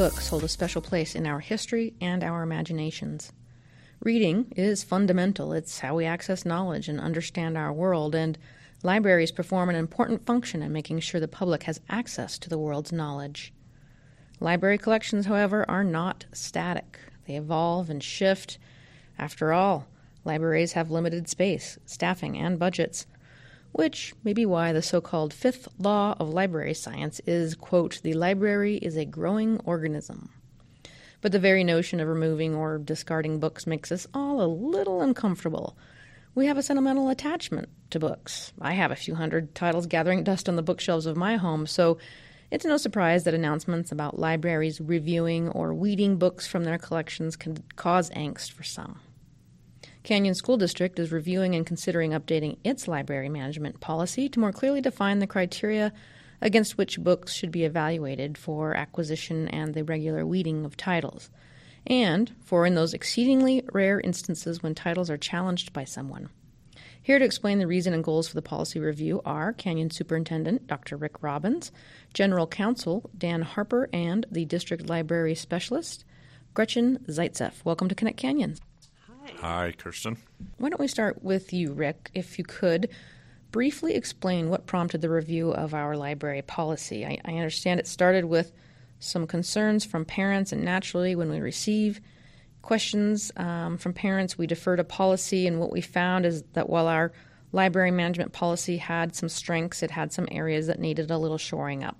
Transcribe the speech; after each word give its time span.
books 0.00 0.28
hold 0.28 0.42
a 0.42 0.48
special 0.48 0.80
place 0.80 1.14
in 1.14 1.26
our 1.26 1.40
history 1.40 1.92
and 2.00 2.24
our 2.24 2.42
imaginations. 2.42 3.34
Reading 4.02 4.50
is 4.56 4.82
fundamental. 4.82 5.52
It's 5.52 5.80
how 5.80 5.94
we 5.94 6.06
access 6.06 6.46
knowledge 6.46 6.88
and 6.88 6.98
understand 6.98 7.58
our 7.58 7.70
world, 7.70 8.14
and 8.14 8.38
libraries 8.82 9.30
perform 9.30 9.68
an 9.68 9.76
important 9.76 10.24
function 10.24 10.62
in 10.62 10.72
making 10.72 11.00
sure 11.00 11.20
the 11.20 11.28
public 11.28 11.64
has 11.64 11.82
access 11.90 12.38
to 12.38 12.48
the 12.48 12.56
world's 12.56 12.92
knowledge. 12.92 13.52
Library 14.40 14.78
collections, 14.78 15.26
however, 15.26 15.66
are 15.68 15.84
not 15.84 16.24
static. 16.32 16.98
They 17.26 17.34
evolve 17.34 17.90
and 17.90 18.02
shift. 18.02 18.56
After 19.18 19.52
all, 19.52 19.86
libraries 20.24 20.72
have 20.72 20.90
limited 20.90 21.28
space, 21.28 21.78
staffing, 21.84 22.38
and 22.38 22.58
budgets, 22.58 23.04
which 23.72 24.14
may 24.24 24.32
be 24.32 24.44
why 24.44 24.72
the 24.72 24.82
so 24.82 25.00
called 25.00 25.32
fifth 25.32 25.68
law 25.78 26.14
of 26.18 26.28
library 26.28 26.74
science 26.74 27.20
is, 27.26 27.54
quote, 27.54 28.00
the 28.02 28.14
library 28.14 28.76
is 28.76 28.96
a 28.96 29.04
growing 29.04 29.58
organism. 29.64 30.30
But 31.20 31.32
the 31.32 31.38
very 31.38 31.64
notion 31.64 32.00
of 32.00 32.08
removing 32.08 32.54
or 32.54 32.78
discarding 32.78 33.40
books 33.40 33.66
makes 33.66 33.92
us 33.92 34.06
all 34.14 34.40
a 34.40 34.46
little 34.46 35.02
uncomfortable. 35.02 35.76
We 36.34 36.46
have 36.46 36.56
a 36.56 36.62
sentimental 36.62 37.08
attachment 37.08 37.68
to 37.90 37.98
books. 37.98 38.52
I 38.60 38.72
have 38.72 38.90
a 38.90 38.96
few 38.96 39.14
hundred 39.14 39.54
titles 39.54 39.86
gathering 39.86 40.24
dust 40.24 40.48
on 40.48 40.56
the 40.56 40.62
bookshelves 40.62 41.06
of 41.06 41.16
my 41.16 41.36
home, 41.36 41.66
so 41.66 41.98
it's 42.50 42.64
no 42.64 42.76
surprise 42.76 43.24
that 43.24 43.34
announcements 43.34 43.92
about 43.92 44.18
libraries 44.18 44.80
reviewing 44.80 45.48
or 45.50 45.74
weeding 45.74 46.16
books 46.16 46.46
from 46.46 46.64
their 46.64 46.78
collections 46.78 47.36
can 47.36 47.58
cause 47.76 48.10
angst 48.10 48.52
for 48.52 48.62
some. 48.62 49.00
Canyon 50.10 50.34
School 50.34 50.56
District 50.56 50.98
is 50.98 51.12
reviewing 51.12 51.54
and 51.54 51.64
considering 51.64 52.10
updating 52.10 52.58
its 52.64 52.88
library 52.88 53.28
management 53.28 53.78
policy 53.78 54.28
to 54.28 54.40
more 54.40 54.50
clearly 54.50 54.80
define 54.80 55.20
the 55.20 55.26
criteria 55.28 55.92
against 56.40 56.76
which 56.76 56.98
books 56.98 57.32
should 57.32 57.52
be 57.52 57.62
evaluated 57.62 58.36
for 58.36 58.74
acquisition 58.74 59.46
and 59.46 59.72
the 59.72 59.84
regular 59.84 60.26
weeding 60.26 60.64
of 60.64 60.76
titles, 60.76 61.30
and 61.86 62.34
for 62.44 62.66
in 62.66 62.74
those 62.74 62.92
exceedingly 62.92 63.62
rare 63.72 64.00
instances 64.00 64.64
when 64.64 64.74
titles 64.74 65.10
are 65.10 65.16
challenged 65.16 65.72
by 65.72 65.84
someone. 65.84 66.28
Here 67.00 67.20
to 67.20 67.24
explain 67.24 67.60
the 67.60 67.68
reason 67.68 67.94
and 67.94 68.02
goals 68.02 68.26
for 68.26 68.34
the 68.34 68.42
policy 68.42 68.80
review 68.80 69.22
are 69.24 69.52
Canyon 69.52 69.90
Superintendent 69.90 70.66
Dr. 70.66 70.96
Rick 70.96 71.22
Robbins, 71.22 71.70
General 72.14 72.48
Counsel 72.48 73.08
Dan 73.16 73.42
Harper, 73.42 73.88
and 73.92 74.26
the 74.28 74.44
District 74.44 74.88
Library 74.88 75.36
Specialist 75.36 76.04
Gretchen 76.52 76.98
Zaitzeff. 77.06 77.64
Welcome 77.64 77.88
to 77.88 77.94
Connect 77.94 78.16
Canyon. 78.16 78.56
Hi. 79.38 79.66
Hi, 79.66 79.72
Kirsten. 79.72 80.16
Why 80.58 80.68
don't 80.68 80.80
we 80.80 80.88
start 80.88 81.22
with 81.22 81.52
you, 81.52 81.72
Rick, 81.72 82.10
if 82.14 82.38
you 82.38 82.44
could 82.44 82.88
briefly 83.50 83.94
explain 83.94 84.48
what 84.48 84.66
prompted 84.66 85.00
the 85.00 85.10
review 85.10 85.50
of 85.50 85.74
our 85.74 85.96
library 85.96 86.42
policy. 86.42 87.04
I, 87.04 87.18
I 87.24 87.32
understand 87.32 87.80
it 87.80 87.86
started 87.86 88.24
with 88.24 88.52
some 88.98 89.26
concerns 89.26 89.84
from 89.84 90.04
parents, 90.04 90.52
and 90.52 90.62
naturally, 90.62 91.14
when 91.14 91.30
we 91.30 91.40
receive 91.40 92.00
questions 92.62 93.32
um, 93.36 93.78
from 93.78 93.92
parents. 93.92 94.36
We 94.36 94.46
defer 94.46 94.76
to 94.76 94.84
policy, 94.84 95.46
and 95.46 95.58
what 95.58 95.72
we 95.72 95.80
found 95.80 96.26
is 96.26 96.42
that 96.52 96.68
while 96.68 96.86
our 96.86 97.12
library 97.52 97.90
management 97.90 98.32
policy 98.32 98.76
had 98.76 99.16
some 99.16 99.28
strengths, 99.28 99.82
it 99.82 99.90
had 99.90 100.12
some 100.12 100.28
areas 100.30 100.66
that 100.66 100.78
needed 100.78 101.10
a 101.10 101.18
little 101.18 101.38
shoring 101.38 101.82
up. 101.82 101.96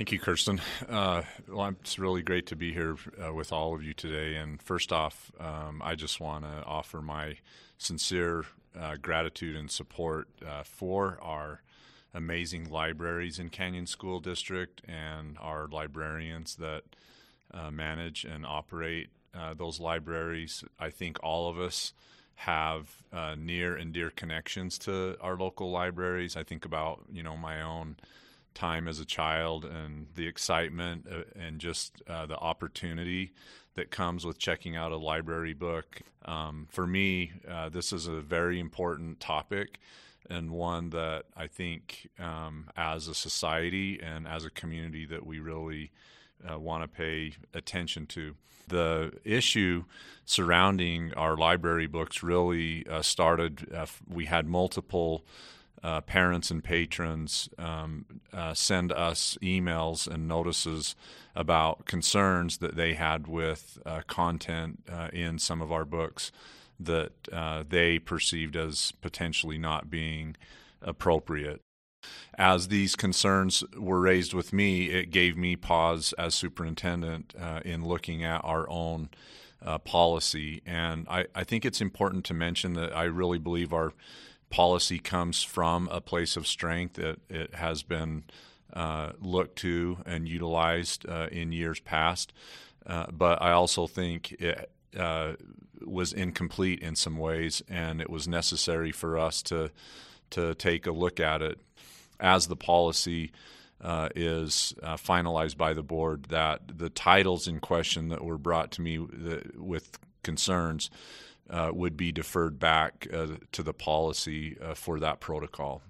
Thank 0.00 0.12
you, 0.12 0.18
Kirsten. 0.18 0.62
Uh, 0.88 1.24
well, 1.46 1.68
it's 1.78 1.98
really 1.98 2.22
great 2.22 2.46
to 2.46 2.56
be 2.56 2.72
here 2.72 2.96
uh, 3.22 3.34
with 3.34 3.52
all 3.52 3.74
of 3.74 3.82
you 3.82 3.92
today. 3.92 4.36
And 4.36 4.58
first 4.62 4.94
off, 4.94 5.30
um, 5.38 5.82
I 5.84 5.94
just 5.94 6.20
want 6.20 6.44
to 6.44 6.64
offer 6.64 7.02
my 7.02 7.36
sincere 7.76 8.46
uh, 8.74 8.96
gratitude 8.96 9.56
and 9.56 9.70
support 9.70 10.26
uh, 10.42 10.62
for 10.62 11.18
our 11.20 11.60
amazing 12.14 12.70
libraries 12.70 13.38
in 13.38 13.50
Canyon 13.50 13.86
School 13.86 14.20
District 14.20 14.80
and 14.88 15.36
our 15.38 15.68
librarians 15.68 16.56
that 16.56 16.84
uh, 17.52 17.70
manage 17.70 18.24
and 18.24 18.46
operate 18.46 19.10
uh, 19.34 19.52
those 19.52 19.80
libraries. 19.80 20.64
I 20.78 20.88
think 20.88 21.18
all 21.22 21.50
of 21.50 21.60
us 21.60 21.92
have 22.36 23.02
near 23.36 23.76
and 23.76 23.92
dear 23.92 24.08
connections 24.08 24.78
to 24.78 25.18
our 25.20 25.36
local 25.36 25.70
libraries. 25.70 26.36
I 26.36 26.42
think 26.42 26.64
about 26.64 27.04
you 27.12 27.22
know 27.22 27.36
my 27.36 27.60
own 27.60 27.96
time 28.54 28.88
as 28.88 28.98
a 28.98 29.04
child 29.04 29.64
and 29.64 30.06
the 30.14 30.26
excitement 30.26 31.06
uh, 31.10 31.22
and 31.38 31.60
just 31.60 32.02
uh, 32.08 32.26
the 32.26 32.36
opportunity 32.36 33.32
that 33.74 33.90
comes 33.90 34.26
with 34.26 34.38
checking 34.38 34.76
out 34.76 34.92
a 34.92 34.96
library 34.96 35.54
book. 35.54 36.02
Um, 36.24 36.66
for 36.70 36.86
me, 36.86 37.32
uh, 37.48 37.68
this 37.68 37.92
is 37.92 38.06
a 38.06 38.20
very 38.20 38.58
important 38.60 39.20
topic 39.20 39.78
and 40.28 40.50
one 40.50 40.90
that 40.90 41.24
I 41.36 41.48
think 41.48 42.08
um, 42.18 42.70
as 42.76 43.08
a 43.08 43.14
society 43.14 44.00
and 44.00 44.26
as 44.26 44.44
a 44.44 44.50
community 44.50 45.04
that 45.06 45.26
we 45.26 45.40
really 45.40 45.90
uh, 46.48 46.58
want 46.58 46.82
to 46.82 46.88
pay 46.88 47.34
attention 47.52 48.06
to. 48.06 48.34
The 48.68 49.12
issue 49.24 49.84
surrounding 50.24 51.12
our 51.14 51.36
library 51.36 51.88
books 51.88 52.22
really 52.22 52.86
uh, 52.86 53.02
started, 53.02 53.72
uh, 53.74 53.86
we 54.08 54.26
had 54.26 54.46
multiple 54.46 55.24
uh, 55.82 56.00
parents 56.02 56.50
and 56.50 56.62
patrons 56.62 57.48
um, 57.58 58.04
uh, 58.32 58.54
send 58.54 58.92
us 58.92 59.38
emails 59.42 60.06
and 60.06 60.28
notices 60.28 60.94
about 61.34 61.86
concerns 61.86 62.58
that 62.58 62.76
they 62.76 62.94
had 62.94 63.26
with 63.26 63.78
uh, 63.86 64.00
content 64.06 64.82
in 65.12 65.38
some 65.38 65.62
of 65.62 65.72
our 65.72 65.84
books 65.84 66.32
that 66.78 67.12
they 67.68 67.98
perceived 67.98 68.56
as 68.56 68.92
potentially 69.00 69.58
not 69.58 69.90
being 69.90 70.36
appropriate 70.82 71.62
as 72.38 72.68
these 72.68 72.96
concerns 72.96 73.62
were 73.76 74.00
raised 74.00 74.32
with 74.32 74.52
me, 74.52 74.86
it 74.86 75.10
gave 75.10 75.36
me 75.36 75.56
pause 75.56 76.14
as 76.14 76.34
superintendent 76.34 77.34
uh, 77.38 77.60
in 77.64 77.84
looking 77.84 78.24
at 78.24 78.40
our 78.44 78.68
own 78.70 79.10
uh, 79.62 79.78
policy. 79.78 80.62
And 80.64 81.06
I, 81.08 81.26
I, 81.34 81.44
think 81.44 81.66
it's 81.66 81.82
important 81.82 82.24
to 82.26 82.34
mention 82.34 82.72
that 82.74 82.96
I 82.96 83.04
really 83.04 83.38
believe 83.38 83.74
our 83.74 83.92
policy 84.50 84.98
comes 84.98 85.42
from 85.42 85.88
a 85.90 86.00
place 86.00 86.36
of 86.36 86.46
strength. 86.46 86.98
It, 86.98 87.20
it 87.28 87.54
has 87.54 87.82
been 87.82 88.24
uh, 88.72 89.12
looked 89.20 89.56
to 89.56 89.98
and 90.04 90.28
utilized 90.28 91.08
uh, 91.08 91.28
in 91.30 91.52
years 91.52 91.80
past. 91.80 92.32
Uh, 92.86 93.06
but 93.12 93.40
I 93.40 93.52
also 93.52 93.86
think 93.86 94.32
it 94.32 94.70
uh, 94.98 95.32
was 95.84 96.12
incomplete 96.12 96.80
in 96.80 96.96
some 96.96 97.16
ways, 97.16 97.62
and 97.68 98.00
it 98.00 98.10
was 98.10 98.26
necessary 98.26 98.92
for 98.92 99.18
us 99.18 99.42
to 99.42 99.70
to 100.30 100.54
take 100.54 100.86
a 100.86 100.92
look 100.92 101.18
at 101.18 101.42
it 101.42 101.58
as 102.20 102.46
the 102.46 102.54
policy 102.54 103.32
uh, 103.80 104.08
is 104.14 104.74
uh, 104.80 104.94
finalized 104.94 105.56
by 105.56 105.72
the 105.72 105.82
board 105.82 106.26
that 106.28 106.78
the 106.78 106.88
titles 106.88 107.48
in 107.48 107.58
question 107.58 108.10
that 108.10 108.24
were 108.24 108.38
brought 108.38 108.70
to 108.70 108.80
me 108.80 108.98
with 108.98 109.98
concerns 110.22 110.88
uh, 111.50 111.70
would 111.72 111.96
be 111.96 112.12
deferred 112.12 112.58
back 112.58 113.06
uh, 113.12 113.26
to 113.52 113.62
the 113.62 113.72
policy 113.72 114.56
uh, 114.62 114.74
for 114.74 115.00
that 115.00 115.20
protocol. 115.20 115.82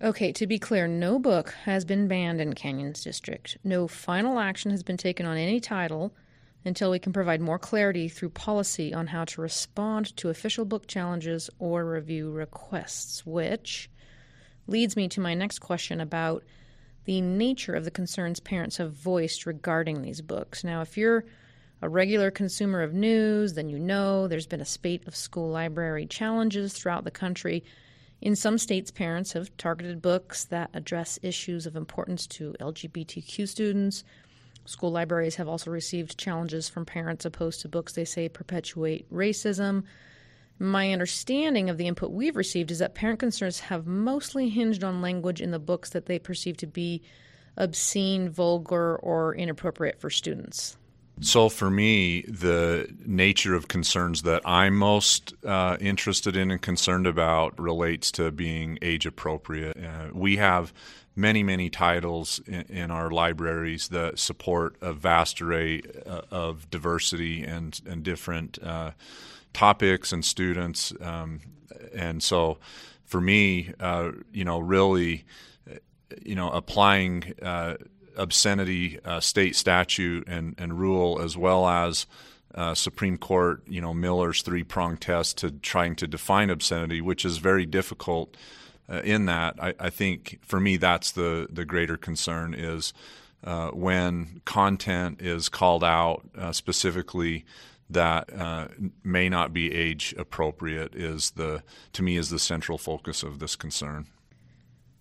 Okay, 0.00 0.32
to 0.32 0.46
be 0.46 0.58
clear, 0.58 0.86
no 0.86 1.18
book 1.18 1.54
has 1.64 1.84
been 1.84 2.06
banned 2.06 2.40
in 2.40 2.54
Canyons 2.54 3.02
District. 3.02 3.58
No 3.64 3.88
final 3.88 4.38
action 4.38 4.70
has 4.70 4.82
been 4.82 4.96
taken 4.96 5.26
on 5.26 5.36
any 5.36 5.58
title 5.58 6.14
until 6.64 6.90
we 6.90 6.98
can 6.98 7.12
provide 7.12 7.40
more 7.40 7.58
clarity 7.58 8.08
through 8.08 8.30
policy 8.30 8.94
on 8.94 9.08
how 9.08 9.24
to 9.24 9.40
respond 9.40 10.16
to 10.16 10.28
official 10.28 10.64
book 10.64 10.86
challenges 10.86 11.50
or 11.58 11.84
review 11.84 12.30
requests, 12.30 13.26
which 13.26 13.90
leads 14.66 14.94
me 14.94 15.08
to 15.08 15.20
my 15.20 15.34
next 15.34 15.58
question 15.58 16.00
about 16.00 16.44
the 17.04 17.20
nature 17.20 17.74
of 17.74 17.84
the 17.84 17.90
concerns 17.90 18.38
parents 18.38 18.76
have 18.76 18.92
voiced 18.92 19.46
regarding 19.46 20.02
these 20.02 20.20
books. 20.20 20.62
Now, 20.62 20.82
if 20.82 20.96
you're 20.96 21.24
a 21.80 21.88
regular 21.88 22.30
consumer 22.30 22.82
of 22.82 22.92
news, 22.92 23.54
then 23.54 23.68
you 23.68 23.78
know 23.78 24.26
there's 24.26 24.46
been 24.46 24.60
a 24.60 24.66
spate 24.66 25.06
of 25.06 25.14
school 25.14 25.48
library 25.48 26.06
challenges 26.06 26.72
throughout 26.72 27.04
the 27.04 27.10
country. 27.10 27.62
In 28.20 28.34
some 28.34 28.58
states, 28.58 28.90
parents 28.90 29.32
have 29.32 29.56
targeted 29.56 30.02
books 30.02 30.44
that 30.46 30.70
address 30.74 31.18
issues 31.22 31.66
of 31.66 31.76
importance 31.76 32.26
to 32.28 32.54
LGBTQ 32.60 33.46
students. 33.46 34.02
School 34.64 34.90
libraries 34.90 35.36
have 35.36 35.48
also 35.48 35.70
received 35.70 36.18
challenges 36.18 36.68
from 36.68 36.84
parents 36.84 37.24
opposed 37.24 37.60
to 37.60 37.68
books 37.68 37.92
they 37.92 38.04
say 38.04 38.28
perpetuate 38.28 39.10
racism. 39.12 39.84
My 40.58 40.92
understanding 40.92 41.70
of 41.70 41.78
the 41.78 41.86
input 41.86 42.10
we've 42.10 42.36
received 42.36 42.72
is 42.72 42.80
that 42.80 42.96
parent 42.96 43.20
concerns 43.20 43.60
have 43.60 43.86
mostly 43.86 44.48
hinged 44.48 44.82
on 44.82 45.00
language 45.00 45.40
in 45.40 45.52
the 45.52 45.60
books 45.60 45.90
that 45.90 46.06
they 46.06 46.18
perceive 46.18 46.56
to 46.56 46.66
be 46.66 47.02
obscene, 47.56 48.28
vulgar, 48.28 48.96
or 48.96 49.34
inappropriate 49.36 50.00
for 50.00 50.10
students. 50.10 50.76
So, 51.20 51.48
for 51.48 51.70
me, 51.70 52.22
the 52.22 52.94
nature 53.04 53.54
of 53.54 53.68
concerns 53.68 54.22
that 54.22 54.42
I'm 54.44 54.76
most 54.76 55.34
uh, 55.44 55.76
interested 55.80 56.36
in 56.36 56.50
and 56.50 56.60
concerned 56.60 57.06
about 57.06 57.58
relates 57.58 58.12
to 58.12 58.30
being 58.30 58.78
age 58.82 59.04
appropriate. 59.04 59.76
Uh, 59.76 60.08
we 60.12 60.36
have 60.36 60.72
many, 61.16 61.42
many 61.42 61.68
titles 61.68 62.40
in, 62.46 62.62
in, 62.68 62.90
our 62.92 63.10
libraries 63.10 63.88
that 63.88 64.18
support 64.18 64.76
a 64.80 64.92
vast 64.92 65.42
array 65.42 65.82
uh, 66.06 66.22
of 66.30 66.70
diversity 66.70 67.42
and, 67.42 67.80
and 67.84 68.04
different 68.04 68.62
uh, 68.62 68.92
topics 69.52 70.12
and 70.12 70.24
students. 70.24 70.92
Um, 71.00 71.40
and 71.92 72.22
so 72.22 72.58
for 73.04 73.20
me, 73.20 73.72
uh, 73.80 74.12
you 74.32 74.44
know, 74.44 74.60
really, 74.60 75.24
you 76.22 76.36
know, 76.36 76.50
applying 76.50 77.34
uh, 77.42 77.74
obscenity 78.18 78.98
uh, 79.04 79.20
state 79.20 79.56
statute 79.56 80.26
and, 80.28 80.54
and 80.58 80.78
rule, 80.78 81.20
as 81.20 81.36
well 81.36 81.66
as 81.66 82.06
uh, 82.54 82.74
Supreme 82.74 83.18
Court, 83.18 83.62
you 83.66 83.80
know, 83.80 83.94
Miller's 83.94 84.42
three 84.42 84.64
prong 84.64 84.96
test 84.96 85.38
to 85.38 85.50
trying 85.50 85.96
to 85.96 86.06
define 86.06 86.50
obscenity, 86.50 87.00
which 87.00 87.24
is 87.24 87.38
very 87.38 87.66
difficult. 87.66 88.36
Uh, 88.90 89.00
in 89.04 89.26
that, 89.26 89.54
I, 89.62 89.74
I, 89.78 89.90
think 89.90 90.38
for 90.42 90.58
me 90.58 90.78
that's 90.78 91.12
the 91.12 91.46
the 91.50 91.66
greater 91.66 91.98
concern 91.98 92.54
is 92.54 92.94
uh, 93.44 93.68
when 93.68 94.40
content 94.46 95.20
is 95.20 95.50
called 95.50 95.84
out 95.84 96.22
uh, 96.36 96.52
specifically 96.52 97.44
that 97.90 98.32
uh, 98.32 98.68
may 99.04 99.28
not 99.28 99.52
be 99.52 99.74
age 99.74 100.14
appropriate 100.18 100.94
is 100.94 101.32
the 101.32 101.62
to 101.92 102.02
me 102.02 102.16
is 102.16 102.30
the 102.30 102.38
central 102.38 102.78
focus 102.78 103.22
of 103.22 103.38
this 103.38 103.56
concern. 103.56 104.06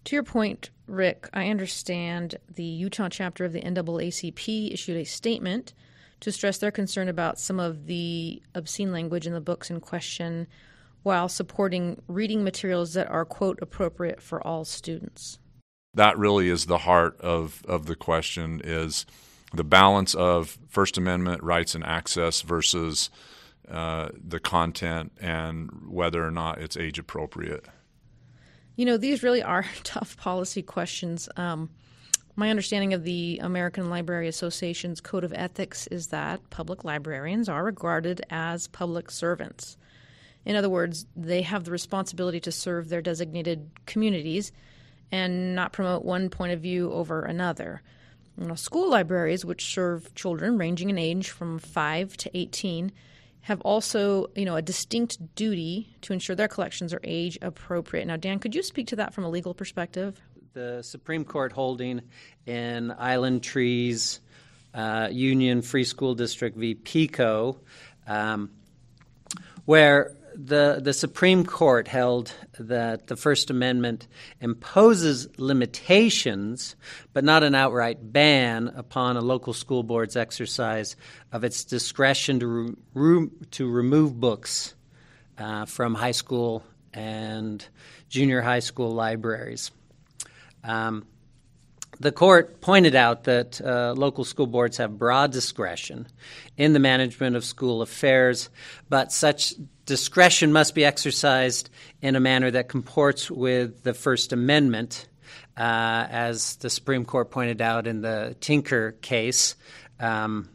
To 0.07 0.15
your 0.15 0.23
point, 0.23 0.69
Rick, 0.87 1.27
I 1.33 1.49
understand 1.49 2.35
the 2.55 2.63
Utah 2.63 3.09
chapter 3.09 3.43
of 3.43 3.51
the 3.51 3.59
NAACP 3.59 4.71
issued 4.71 4.95
a 4.95 5.03
statement 5.03 5.73
to 6.21 6.31
stress 6.31 6.59
their 6.59 6.71
concern 6.71 7.09
about 7.09 7.37
some 7.39 7.59
of 7.59 7.87
the 7.87 8.41
obscene 8.55 8.93
language 8.93 9.27
in 9.27 9.33
the 9.33 9.41
books 9.41 9.69
in 9.69 9.81
question 9.81 10.47
while 11.03 11.27
supporting 11.27 12.01
reading 12.07 12.41
materials 12.41 12.93
that 12.93 13.09
are, 13.09 13.25
quote, 13.25 13.59
appropriate 13.61 14.21
for 14.21 14.41
all 14.47 14.63
students. 14.63 15.39
That 15.93 16.17
really 16.17 16.47
is 16.47 16.67
the 16.67 16.77
heart 16.77 17.19
of, 17.19 17.61
of 17.67 17.85
the 17.85 17.95
question 17.97 18.61
is 18.63 19.05
the 19.53 19.65
balance 19.65 20.15
of 20.15 20.57
First 20.69 20.97
Amendment 20.97 21.43
rights 21.43 21.75
and 21.75 21.83
access 21.83 22.39
versus 22.43 23.09
uh, 23.69 24.07
the 24.13 24.39
content 24.39 25.11
and 25.19 25.69
whether 25.89 26.25
or 26.25 26.31
not 26.31 26.61
it's 26.61 26.77
age 26.77 26.97
appropriate. 26.97 27.65
You 28.77 28.85
know, 28.85 28.95
these 28.95 29.23
really 29.23 29.43
are 29.43 29.65
tough 29.83 30.15
policy 30.15 30.61
questions. 30.61 31.27
Um, 31.35 31.69
my 32.35 32.51
understanding 32.51 32.93
of 32.93 33.03
the 33.03 33.39
American 33.41 33.89
Library 33.89 34.27
Association's 34.27 35.01
Code 35.01 35.23
of 35.23 35.33
Ethics 35.33 35.87
is 35.87 36.07
that 36.07 36.47
public 36.51 36.83
librarians 36.85 37.49
are 37.49 37.63
regarded 37.63 38.21
as 38.29 38.67
public 38.67 39.09
servants. 39.09 39.75
In 40.45 40.55
other 40.55 40.69
words, 40.69 41.07
they 41.15 41.41
have 41.41 41.63
the 41.63 41.71
responsibility 41.71 42.39
to 42.41 42.51
serve 42.51 42.87
their 42.87 43.01
designated 43.01 43.69
communities 43.87 44.51
and 45.11 45.55
not 45.55 45.73
promote 45.73 46.05
one 46.05 46.29
point 46.29 46.53
of 46.53 46.61
view 46.61 46.91
over 46.91 47.23
another. 47.23 47.81
You 48.39 48.45
know, 48.45 48.55
school 48.55 48.91
libraries, 48.91 49.43
which 49.43 49.73
serve 49.73 50.13
children 50.13 50.59
ranging 50.59 50.91
in 50.91 50.99
age 50.99 51.31
from 51.31 51.57
5 51.57 52.15
to 52.17 52.37
18, 52.37 52.91
have 53.47 53.61
also, 53.61 54.27
you 54.35 54.45
know, 54.45 54.55
a 54.55 54.61
distinct 54.61 55.35
duty 55.35 55.95
to 56.01 56.13
ensure 56.13 56.35
their 56.35 56.47
collections 56.47 56.93
are 56.93 56.99
age 57.03 57.37
appropriate. 57.41 58.05
Now, 58.05 58.17
Dan, 58.17 58.39
could 58.39 58.53
you 58.53 58.61
speak 58.61 58.87
to 58.87 58.97
that 58.97 59.13
from 59.13 59.23
a 59.23 59.29
legal 59.29 59.53
perspective? 59.53 60.21
the 60.57 60.81
Supreme 60.81 61.23
Court 61.23 61.51
holding 61.51 62.01
in 62.47 62.91
Island 62.97 63.43
Trees 63.43 64.21
uh, 64.73 65.07
Union 65.11 65.61
Free 65.61 65.83
School 65.83 66.15
District 66.15 66.57
v. 66.57 66.73
PICO, 66.73 67.59
um, 68.07 68.49
where 69.65 70.15
the, 70.37 70.79
the 70.81 70.93
Supreme 70.93 71.43
Court 71.45 71.87
held 71.87 72.31
that 72.59 73.07
the 73.07 73.15
First 73.15 73.49
Amendment 73.49 74.07
imposes 74.39 75.27
limitations, 75.39 76.75
but 77.11 77.23
not 77.23 77.41
an 77.41 77.55
outright 77.55 78.13
ban, 78.13 78.67
upon 78.75 79.17
a 79.17 79.21
local 79.21 79.53
school 79.53 79.81
board's 79.81 80.15
exercise 80.15 80.95
of 81.31 81.43
its 81.43 81.63
discretion 81.63 82.39
to, 82.39 82.75
re- 82.93 83.29
to 83.51 83.69
remove 83.69 84.19
books 84.19 84.75
uh, 85.39 85.65
from 85.65 85.95
high 85.95 86.11
school 86.11 86.63
and 86.93 87.67
junior 88.07 88.41
high 88.41 88.59
school 88.59 88.91
libraries. 88.91 89.71
Um, 90.63 91.07
the 91.99 92.11
court 92.11 92.61
pointed 92.61 92.95
out 92.95 93.23
that 93.23 93.59
uh, 93.61 93.93
local 93.97 94.23
school 94.23 94.47
boards 94.47 94.77
have 94.77 94.97
broad 94.97 95.31
discretion 95.31 96.07
in 96.55 96.73
the 96.73 96.79
management 96.79 97.35
of 97.35 97.43
school 97.43 97.81
affairs, 97.81 98.49
but 98.89 99.11
such 99.11 99.53
discretion 99.85 100.51
must 100.51 100.75
be 100.75 100.85
exercised 100.85 101.69
in 102.01 102.15
a 102.15 102.19
manner 102.19 102.51
that 102.51 102.69
comports 102.69 103.31
with 103.31 103.83
the 103.83 103.93
First 103.93 104.33
Amendment, 104.33 105.07
uh, 105.57 106.05
as 106.09 106.57
the 106.57 106.69
Supreme 106.69 107.05
Court 107.05 107.31
pointed 107.31 107.61
out 107.61 107.87
in 107.87 108.01
the 108.01 108.35
Tinker 108.39 108.91
case. 109.01 109.55
Um, 109.99 110.49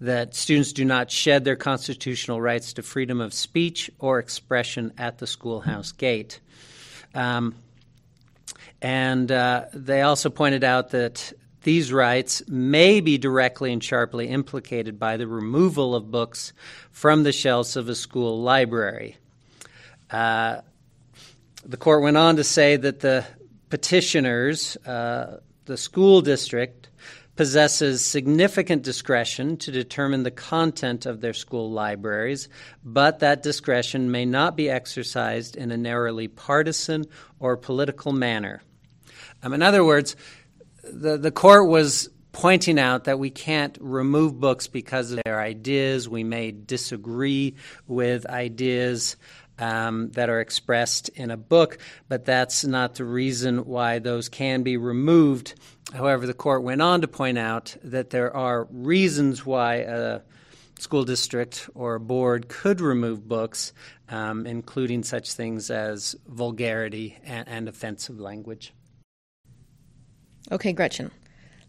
that 0.00 0.34
students 0.34 0.74
do 0.74 0.84
not 0.84 1.10
shed 1.10 1.44
their 1.44 1.56
constitutional 1.56 2.40
rights 2.40 2.74
to 2.74 2.82
freedom 2.82 3.20
of 3.20 3.32
speech 3.32 3.90
or 3.98 4.18
expression 4.18 4.92
at 4.98 5.18
the 5.18 5.26
schoolhouse 5.26 5.92
gate. 5.92 6.40
Um, 7.14 7.54
and 8.82 9.30
uh, 9.32 9.66
they 9.72 10.02
also 10.02 10.30
pointed 10.30 10.64
out 10.64 10.90
that 10.90 11.32
these 11.62 11.92
rights 11.92 12.42
may 12.46 13.00
be 13.00 13.18
directly 13.18 13.72
and 13.72 13.82
sharply 13.82 14.28
implicated 14.28 14.98
by 14.98 15.16
the 15.16 15.26
removal 15.26 15.94
of 15.94 16.10
books 16.10 16.52
from 16.92 17.24
the 17.24 17.32
shelves 17.32 17.76
of 17.76 17.88
a 17.88 17.94
school 17.94 18.40
library. 18.40 19.16
Uh, 20.10 20.60
the 21.64 21.76
court 21.76 22.02
went 22.02 22.16
on 22.16 22.36
to 22.36 22.44
say 22.44 22.76
that 22.76 23.00
the 23.00 23.26
petitioners, 23.68 24.76
uh, 24.86 25.40
the 25.64 25.76
school 25.76 26.20
district, 26.20 26.88
possesses 27.36 28.04
significant 28.04 28.82
discretion 28.82 29.56
to 29.58 29.70
determine 29.70 30.22
the 30.22 30.30
content 30.30 31.06
of 31.06 31.20
their 31.20 31.34
school 31.34 31.70
libraries, 31.70 32.48
but 32.82 33.20
that 33.20 33.42
discretion 33.42 34.10
may 34.10 34.24
not 34.24 34.56
be 34.56 34.70
exercised 34.70 35.54
in 35.54 35.70
a 35.70 35.76
narrowly 35.76 36.28
partisan 36.28 37.04
or 37.38 37.56
political 37.56 38.12
manner. 38.12 38.62
Um, 39.42 39.52
in 39.52 39.62
other 39.62 39.84
words, 39.84 40.16
the, 40.82 41.18
the 41.18 41.30
court 41.30 41.68
was 41.68 42.08
pointing 42.32 42.78
out 42.78 43.04
that 43.04 43.18
we 43.18 43.30
can't 43.30 43.78
remove 43.80 44.38
books 44.38 44.66
because 44.66 45.10
of 45.10 45.20
their 45.24 45.40
ideas. 45.40 46.08
We 46.08 46.22
may 46.22 46.50
disagree 46.50 47.54
with 47.86 48.26
ideas 48.26 49.16
um, 49.58 50.10
that 50.10 50.28
are 50.28 50.40
expressed 50.40 51.08
in 51.10 51.30
a 51.30 51.36
book, 51.36 51.78
but 52.08 52.24
that's 52.24 52.64
not 52.64 52.94
the 52.94 53.04
reason 53.04 53.64
why 53.64 53.98
those 53.98 54.28
can 54.28 54.62
be 54.62 54.76
removed. 54.76 55.54
However, 55.92 56.26
the 56.26 56.34
court 56.34 56.62
went 56.62 56.82
on 56.82 57.00
to 57.00 57.08
point 57.08 57.38
out 57.38 57.76
that 57.84 58.10
there 58.10 58.34
are 58.34 58.66
reasons 58.70 59.46
why 59.46 59.76
a 59.76 60.20
school 60.78 61.04
district 61.04 61.68
or 61.74 61.98
board 61.98 62.48
could 62.48 62.80
remove 62.80 63.26
books, 63.26 63.72
um, 64.08 64.46
including 64.46 65.02
such 65.02 65.32
things 65.32 65.70
as 65.70 66.14
vulgarity 66.26 67.18
and, 67.24 67.48
and 67.48 67.68
offensive 67.68 68.20
language. 68.20 68.72
Okay, 70.52 70.72
Gretchen. 70.72 71.10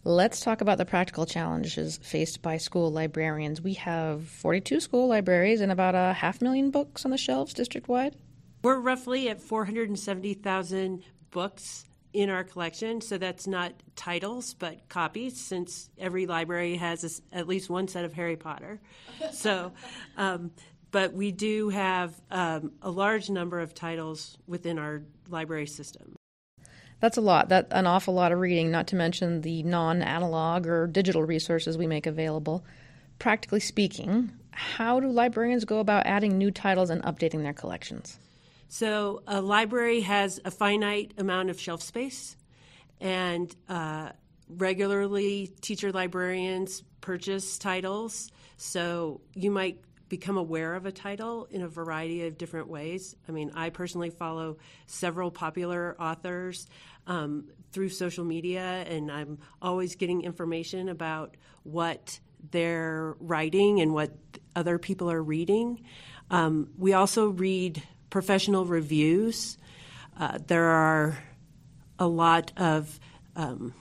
Let's 0.07 0.39
talk 0.39 0.61
about 0.61 0.77
the 0.77 0.85
practical 0.85 1.25
challenges 1.25 1.99
faced 2.01 2.41
by 2.41 2.59
school 2.59 2.93
librarians. 2.93 3.61
We 3.61 3.73
have 3.73 4.25
42 4.25 4.79
school 4.79 5.09
libraries 5.09 5.59
and 5.59 5.69
about 5.69 5.95
a 5.95 6.13
half 6.13 6.41
million 6.41 6.71
books 6.71 7.03
on 7.03 7.11
the 7.11 7.17
shelves 7.17 7.53
district 7.53 7.89
wide. 7.89 8.15
We're 8.63 8.79
roughly 8.79 9.27
at 9.27 9.41
470,000 9.41 11.03
books 11.29 11.83
in 12.13 12.29
our 12.29 12.45
collection, 12.45 13.01
so 13.01 13.17
that's 13.17 13.47
not 13.47 13.73
titles 13.97 14.53
but 14.53 14.87
copies, 14.87 15.41
since 15.41 15.89
every 15.97 16.25
library 16.25 16.77
has 16.77 17.03
a, 17.03 17.35
at 17.37 17.49
least 17.49 17.69
one 17.69 17.89
set 17.89 18.05
of 18.05 18.13
Harry 18.13 18.37
Potter. 18.37 18.79
so, 19.33 19.73
um, 20.15 20.51
but 20.89 21.11
we 21.11 21.33
do 21.33 21.67
have 21.67 22.15
um, 22.31 22.71
a 22.81 22.89
large 22.89 23.29
number 23.29 23.59
of 23.59 23.73
titles 23.73 24.37
within 24.47 24.79
our 24.79 25.03
library 25.27 25.67
system. 25.67 26.15
That's 26.99 27.17
a 27.17 27.21
lot. 27.21 27.49
That 27.49 27.67
an 27.71 27.85
awful 27.85 28.13
lot 28.13 28.31
of 28.31 28.39
reading, 28.39 28.71
not 28.71 28.87
to 28.87 28.95
mention 28.95 29.41
the 29.41 29.63
non-analog 29.63 30.65
or 30.67 30.87
digital 30.87 31.23
resources 31.23 31.77
we 31.77 31.87
make 31.87 32.07
available. 32.07 32.63
Practically 33.19 33.59
speaking, 33.59 34.31
how 34.51 34.99
do 34.99 35.07
librarians 35.07 35.65
go 35.65 35.79
about 35.79 36.05
adding 36.05 36.37
new 36.37 36.51
titles 36.51 36.89
and 36.89 37.03
updating 37.03 37.43
their 37.43 37.53
collections? 37.53 38.17
So, 38.69 39.21
a 39.27 39.41
library 39.41 40.01
has 40.01 40.41
a 40.43 40.51
finite 40.51 41.13
amount 41.17 41.49
of 41.49 41.59
shelf 41.59 41.81
space, 41.81 42.35
and 42.99 43.55
uh, 43.69 44.09
regularly 44.49 45.53
teacher 45.61 45.91
librarians 45.91 46.83
purchase 46.99 47.57
titles. 47.57 48.29
So, 48.57 49.21
you 49.35 49.51
might 49.51 49.79
become 50.09 50.37
aware 50.37 50.75
of 50.75 50.85
a 50.85 50.91
title 50.91 51.47
in 51.51 51.61
a 51.61 51.67
variety 51.67 52.25
of 52.25 52.37
different 52.37 52.67
ways. 52.67 53.15
I 53.27 53.31
mean, 53.31 53.51
I 53.55 53.69
personally 53.69 54.09
follow 54.09 54.57
several 54.85 55.31
popular 55.31 55.95
authors 55.99 56.67
um, 57.07 57.45
through 57.71 57.89
social 57.89 58.23
media, 58.23 58.85
and 58.87 59.11
I'm 59.11 59.39
always 59.61 59.95
getting 59.95 60.21
information 60.21 60.89
about 60.89 61.35
what 61.63 62.19
they're 62.51 63.15
writing 63.19 63.81
and 63.81 63.93
what 63.93 64.11
other 64.55 64.77
people 64.77 65.11
are 65.11 65.21
reading. 65.21 65.83
Um, 66.29 66.69
we 66.77 66.93
also 66.93 67.29
read 67.29 67.81
professional 68.09 68.65
reviews. 68.65 69.57
Uh, 70.19 70.39
there 70.47 70.65
are 70.65 71.17
a 71.99 72.07
lot 72.07 72.51
of 72.57 72.99
um, 73.35 73.73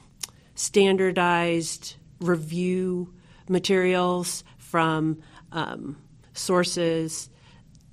standardized 0.54 1.96
review 2.20 3.12
materials 3.48 4.42
from 4.58 5.22
um, 5.52 5.96
sources 6.36 7.28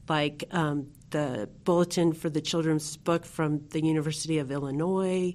like 0.07 0.43
um, 0.51 0.87
the 1.09 1.49
Bulletin 1.63 2.13
for 2.13 2.29
the 2.29 2.41
Children's 2.41 2.97
Book 2.97 3.25
from 3.25 3.67
the 3.69 3.83
University 3.83 4.39
of 4.39 4.51
Illinois 4.51 5.33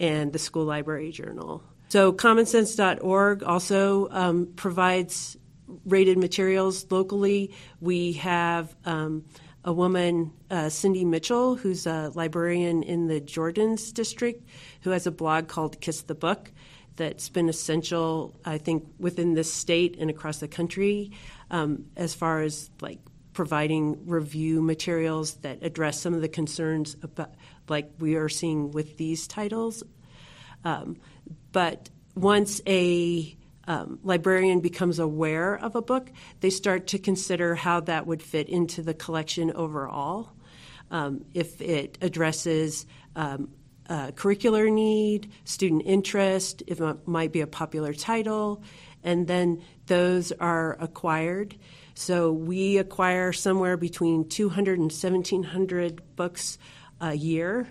and 0.00 0.32
the 0.32 0.38
School 0.38 0.64
Library 0.64 1.10
Journal. 1.10 1.62
So, 1.88 2.12
commonsense.org 2.12 3.42
also 3.42 4.08
um, 4.10 4.52
provides 4.56 5.36
rated 5.84 6.18
materials 6.18 6.86
locally. 6.90 7.52
We 7.80 8.14
have 8.14 8.74
um, 8.84 9.24
a 9.64 9.72
woman, 9.72 10.32
uh, 10.50 10.68
Cindy 10.68 11.04
Mitchell, 11.04 11.56
who's 11.56 11.86
a 11.86 12.10
librarian 12.14 12.82
in 12.82 13.06
the 13.06 13.20
Jordans 13.20 13.92
district, 13.92 14.48
who 14.82 14.90
has 14.90 15.06
a 15.06 15.10
blog 15.10 15.48
called 15.48 15.80
Kiss 15.80 16.02
the 16.02 16.14
Book 16.14 16.52
that's 16.96 17.28
been 17.28 17.48
essential, 17.48 18.34
I 18.44 18.58
think, 18.58 18.86
within 18.98 19.34
this 19.34 19.52
state 19.52 19.96
and 19.98 20.08
across 20.08 20.38
the 20.38 20.48
country 20.48 21.12
um, 21.50 21.86
as 21.96 22.14
far 22.14 22.42
as 22.42 22.70
like 22.80 23.00
providing 23.32 24.06
review 24.06 24.62
materials 24.62 25.34
that 25.36 25.62
address 25.62 26.00
some 26.00 26.14
of 26.14 26.22
the 26.22 26.28
concerns 26.28 26.96
about, 27.02 27.34
like 27.68 27.90
we 27.98 28.16
are 28.16 28.28
seeing 28.28 28.70
with 28.70 28.96
these 28.96 29.26
titles. 29.26 29.82
Um, 30.64 30.96
but 31.52 31.90
once 32.14 32.60
a 32.66 33.36
um, 33.68 33.98
librarian 34.02 34.60
becomes 34.60 34.98
aware 34.98 35.54
of 35.54 35.76
a 35.76 35.82
book, 35.82 36.10
they 36.40 36.50
start 36.50 36.88
to 36.88 36.98
consider 36.98 37.54
how 37.54 37.80
that 37.80 38.06
would 38.06 38.22
fit 38.22 38.48
into 38.48 38.82
the 38.82 38.94
collection 38.94 39.52
overall. 39.52 40.30
Um, 40.90 41.24
if 41.34 41.60
it 41.60 41.98
addresses 42.00 42.86
um, 43.16 43.48
curricular 43.88 44.72
need, 44.72 45.30
student 45.44 45.82
interest, 45.84 46.62
if 46.66 46.80
it 46.80 47.08
might 47.08 47.32
be 47.32 47.40
a 47.40 47.46
popular 47.46 47.92
title, 47.92 48.62
and 49.06 49.26
then 49.28 49.62
those 49.86 50.32
are 50.32 50.76
acquired. 50.80 51.56
So 51.94 52.32
we 52.32 52.76
acquire 52.76 53.32
somewhere 53.32 53.78
between 53.78 54.28
200 54.28 54.78
and 54.78 54.92
1,700 54.92 56.16
books 56.16 56.58
a 57.00 57.14
year 57.14 57.68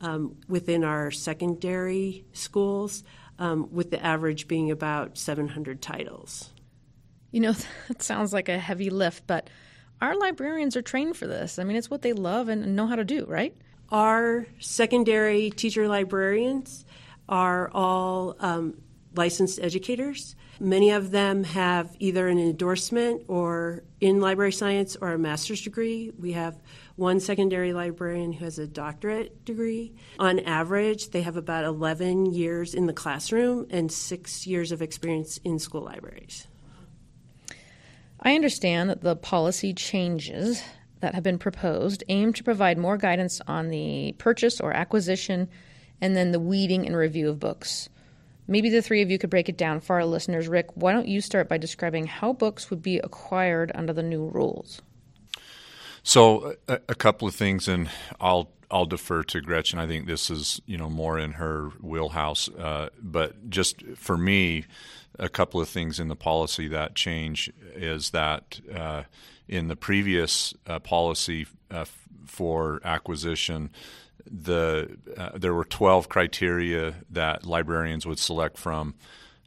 um, 0.00 0.36
within 0.48 0.84
our 0.84 1.10
secondary 1.10 2.24
schools 2.32 3.02
um, 3.38 3.68
with 3.72 3.90
the 3.90 4.02
average 4.02 4.48
being 4.48 4.70
about 4.70 5.18
700 5.18 5.82
titles. 5.82 6.50
You 7.32 7.40
know, 7.40 7.54
that 7.88 8.02
sounds 8.02 8.32
like 8.32 8.48
a 8.48 8.58
heavy 8.58 8.88
lift, 8.88 9.26
but 9.26 9.50
our 10.00 10.16
librarians 10.16 10.76
are 10.76 10.82
trained 10.82 11.16
for 11.16 11.26
this. 11.26 11.58
I 11.58 11.64
mean, 11.64 11.76
it's 11.76 11.90
what 11.90 12.02
they 12.02 12.12
love 12.12 12.48
and 12.48 12.76
know 12.76 12.86
how 12.86 12.96
to 12.96 13.04
do, 13.04 13.24
right? 13.26 13.56
Our 13.90 14.46
secondary 14.60 15.50
teacher 15.50 15.88
librarians 15.88 16.84
are 17.28 17.70
all 17.72 18.36
um, 18.38 18.80
licensed 19.16 19.58
educators. 19.60 20.36
Many 20.58 20.90
of 20.90 21.10
them 21.10 21.44
have 21.44 21.94
either 21.98 22.28
an 22.28 22.38
endorsement 22.38 23.24
or 23.28 23.82
in 24.00 24.20
library 24.20 24.52
science 24.52 24.96
or 25.00 25.12
a 25.12 25.18
master's 25.18 25.60
degree. 25.60 26.12
We 26.18 26.32
have 26.32 26.58
one 26.96 27.20
secondary 27.20 27.74
librarian 27.74 28.32
who 28.32 28.44
has 28.44 28.58
a 28.58 28.66
doctorate 28.66 29.44
degree. 29.44 29.94
On 30.18 30.40
average, 30.40 31.10
they 31.10 31.22
have 31.22 31.36
about 31.36 31.64
11 31.64 32.26
years 32.26 32.74
in 32.74 32.86
the 32.86 32.94
classroom 32.94 33.66
and 33.70 33.92
six 33.92 34.46
years 34.46 34.72
of 34.72 34.80
experience 34.80 35.38
in 35.44 35.58
school 35.58 35.82
libraries. 35.82 36.46
I 38.20 38.34
understand 38.34 38.88
that 38.88 39.02
the 39.02 39.14
policy 39.14 39.74
changes 39.74 40.62
that 41.00 41.14
have 41.14 41.22
been 41.22 41.38
proposed 41.38 42.02
aim 42.08 42.32
to 42.32 42.42
provide 42.42 42.78
more 42.78 42.96
guidance 42.96 43.42
on 43.46 43.68
the 43.68 44.14
purchase 44.16 44.58
or 44.58 44.72
acquisition 44.72 45.50
and 46.00 46.16
then 46.16 46.32
the 46.32 46.40
weeding 46.40 46.86
and 46.86 46.96
review 46.96 47.28
of 47.28 47.38
books. 47.38 47.90
Maybe 48.48 48.70
the 48.70 48.82
three 48.82 49.02
of 49.02 49.10
you 49.10 49.18
could 49.18 49.30
break 49.30 49.48
it 49.48 49.56
down 49.56 49.80
for 49.80 49.96
our 49.96 50.04
listeners. 50.04 50.48
Rick, 50.48 50.68
why 50.74 50.92
don't 50.92 51.08
you 51.08 51.20
start 51.20 51.48
by 51.48 51.58
describing 51.58 52.06
how 52.06 52.32
books 52.32 52.70
would 52.70 52.82
be 52.82 52.98
acquired 52.98 53.72
under 53.74 53.92
the 53.92 54.02
new 54.02 54.28
rules? 54.28 54.80
So 56.02 56.54
a, 56.68 56.78
a, 56.88 56.94
couple 56.94 57.26
of 57.26 57.34
things, 57.34 57.66
and 57.66 57.90
I'll 58.20 58.52
I'll 58.70 58.86
defer 58.86 59.24
to 59.24 59.40
Gretchen. 59.40 59.80
I 59.80 59.88
think 59.88 60.06
this 60.06 60.30
is 60.30 60.60
you 60.64 60.76
know 60.76 60.88
more 60.88 61.18
in 61.18 61.32
her 61.32 61.70
wheelhouse. 61.80 62.48
Uh, 62.48 62.90
but 63.02 63.50
just 63.50 63.82
for 63.96 64.16
me, 64.16 64.66
a 65.18 65.28
couple 65.28 65.60
of 65.60 65.68
things 65.68 65.98
in 65.98 66.06
the 66.06 66.14
policy 66.14 66.68
that 66.68 66.94
change 66.94 67.52
is 67.74 68.10
that 68.10 68.60
uh, 68.72 69.02
in 69.48 69.66
the 69.66 69.76
previous 69.76 70.54
uh, 70.66 70.78
policy 70.78 71.46
uh, 71.70 71.84
for 72.26 72.80
acquisition, 72.84 73.70
the 74.30 74.96
uh, 75.16 75.30
there 75.34 75.54
were 75.54 75.64
12 75.64 76.08
criteria 76.08 76.94
that 77.10 77.46
librarians 77.46 78.06
would 78.06 78.18
select 78.18 78.58
from. 78.58 78.94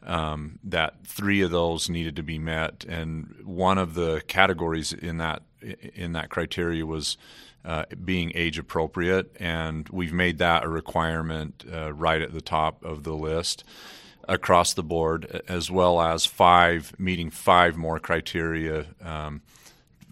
Um, 0.02 0.60
that 0.64 1.06
three 1.06 1.42
of 1.42 1.52
those 1.52 1.90
needed 1.90 2.16
to 2.16 2.24
be 2.24 2.40
met, 2.40 2.86
and 2.88 3.36
one 3.44 3.78
of 3.78 3.96
the 3.96 4.22
categories 4.28 4.94
in 4.94 5.18
that 5.18 5.44
in 5.94 6.14
that 6.14 6.30
criteria 6.30 6.86
was 6.86 7.18
uh, 7.66 7.84
being 8.04 8.32
age 8.34 8.58
appropriate, 8.58 9.36
and 9.40 9.88
we've 9.90 10.14
made 10.14 10.38
that 10.38 10.64
a 10.64 10.70
requirement 10.70 11.66
uh, 11.72 11.92
right 11.94 12.22
at 12.22 12.34
the 12.34 12.42
top 12.42 12.84
of 12.86 13.04
the 13.04 13.14
list 13.14 13.66
across 14.28 14.74
the 14.74 14.84
board, 14.84 15.42
as 15.48 15.70
well 15.70 16.00
as 16.00 16.26
five 16.26 16.94
meeting 16.98 17.30
five 17.30 17.76
more 17.76 18.00
criteria 18.00 18.86
um, 19.02 19.42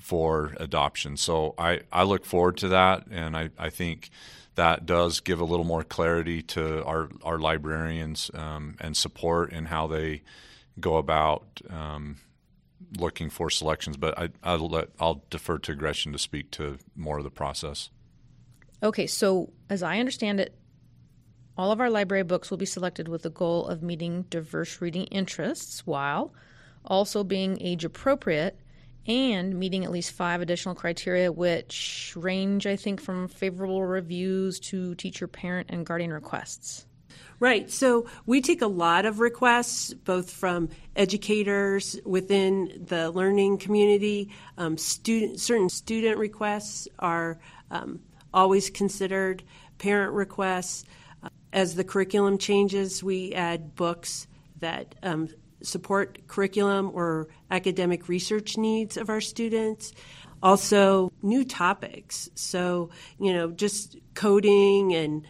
for 0.08 0.54
adoption. 0.58 1.18
So 1.18 1.54
I, 1.58 1.82
I 1.92 2.04
look 2.04 2.26
forward 2.26 2.56
to 2.58 2.70
that, 2.70 3.08
and 3.12 3.36
I, 3.36 3.50
I 3.60 3.70
think 3.70 4.10
that 4.56 4.86
does 4.86 5.20
give 5.20 5.42
a 5.42 5.44
little 5.44 5.66
more 5.66 5.84
clarity 5.84 6.42
to 6.44 6.82
our 6.86 7.10
our 7.24 7.38
librarians 7.38 8.32
um, 8.34 8.78
and 8.80 8.96
support 8.96 9.52
in 9.52 9.66
how 9.66 9.86
they 9.88 10.24
go 10.80 10.96
about 10.96 11.44
um, 11.70 12.16
looking 12.98 13.30
for 13.30 13.50
selections. 13.50 13.98
But 13.98 14.18
I, 14.18 14.30
I'll 14.44 14.70
let 14.70 14.92
I'll 14.98 15.26
defer 15.30 15.58
to 15.58 15.76
Gretchen 15.76 16.14
to 16.14 16.20
speak 16.20 16.52
to 16.52 16.78
more 16.96 17.18
of 17.18 17.26
the 17.26 17.30
process. 17.30 17.90
Okay, 18.82 19.08
so 19.08 19.52
as 19.70 19.84
I 19.84 20.00
understand 20.00 20.40
it, 20.40 20.58
all 21.58 21.74
of 21.74 21.82
our 21.82 21.90
library 21.90 22.24
books 22.24 22.50
will 22.50 22.58
be 22.58 22.66
selected 22.66 23.10
with 23.10 23.24
the 23.24 23.30
goal 23.30 23.68
of 23.68 23.84
meeting 23.84 24.22
diverse 24.30 24.80
reading 24.80 25.04
interests 25.08 25.86
while 25.86 26.32
also 26.86 27.26
being 27.26 27.62
age 27.62 27.84
appropriate 27.84 28.58
and 29.08 29.58
meeting 29.58 29.86
at 29.86 29.92
least 29.92 30.12
five 30.12 30.42
additional 30.42 30.76
criteria, 30.76 31.32
which 31.32 32.14
range, 32.16 32.68
I 32.68 32.76
think, 32.76 33.02
from 33.02 33.28
favorable 33.28 33.84
reviews 33.86 34.60
to 34.62 34.96
teacher, 34.96 35.28
parent, 35.28 35.68
and 35.70 35.86
guardian 35.86 36.12
requests. 36.12 36.86
Right. 37.40 37.70
So 37.70 38.08
we 38.26 38.42
take 38.42 38.64
a 38.64 38.68
lot 38.68 39.06
of 39.06 39.20
requests, 39.20 39.94
both 39.94 40.32
from 40.32 40.70
educators 40.96 42.00
within 42.04 42.86
the 42.88 43.12
learning 43.12 43.60
community. 43.60 44.32
Um, 44.58 44.76
student, 44.78 45.40
certain 45.40 45.70
student 45.70 46.18
requests 46.18 46.88
are 46.98 47.38
um, 47.70 48.00
always 48.34 48.72
considered. 48.72 49.44
Parent 49.78 50.14
requests. 50.14 50.84
Uh, 51.22 51.30
as 51.54 51.76
the 51.76 51.84
curriculum 51.84 52.40
changes, 52.40 53.04
we 53.04 53.34
add 53.34 53.76
books 53.76 54.28
that 54.60 54.96
um, 55.04 55.30
support 55.62 56.28
curriculum 56.28 56.92
or 56.94 57.28
academic 57.50 58.08
research 58.08 58.58
needs 58.58 58.98
of 58.98 59.10
our 59.10 59.22
students. 59.22 59.94
Also, 60.44 61.12
new 61.22 61.44
topics. 61.44 62.30
So, 62.36 62.90
you 63.20 63.34
know, 63.34 63.52
just 63.52 63.98
coding 64.14 64.94
and 64.94 65.26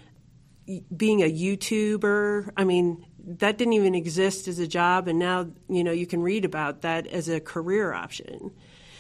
being 0.96 1.22
a 1.22 1.32
YouTuber. 1.32 2.50
I 2.58 2.66
mean, 2.66 3.06
that 3.20 3.58
didn't 3.58 3.74
even 3.74 3.96
exist 3.96 4.48
as 4.48 4.60
a 4.60 4.68
job, 4.68 5.08
and 5.08 5.20
now, 5.20 5.48
you 5.70 5.84
know, 5.84 5.92
you 5.92 6.08
can 6.08 6.22
read 6.22 6.46
about 6.46 6.82
that 6.82 7.08
as 7.08 7.30
a 7.30 7.40
career 7.40 7.94
option. 7.94 8.52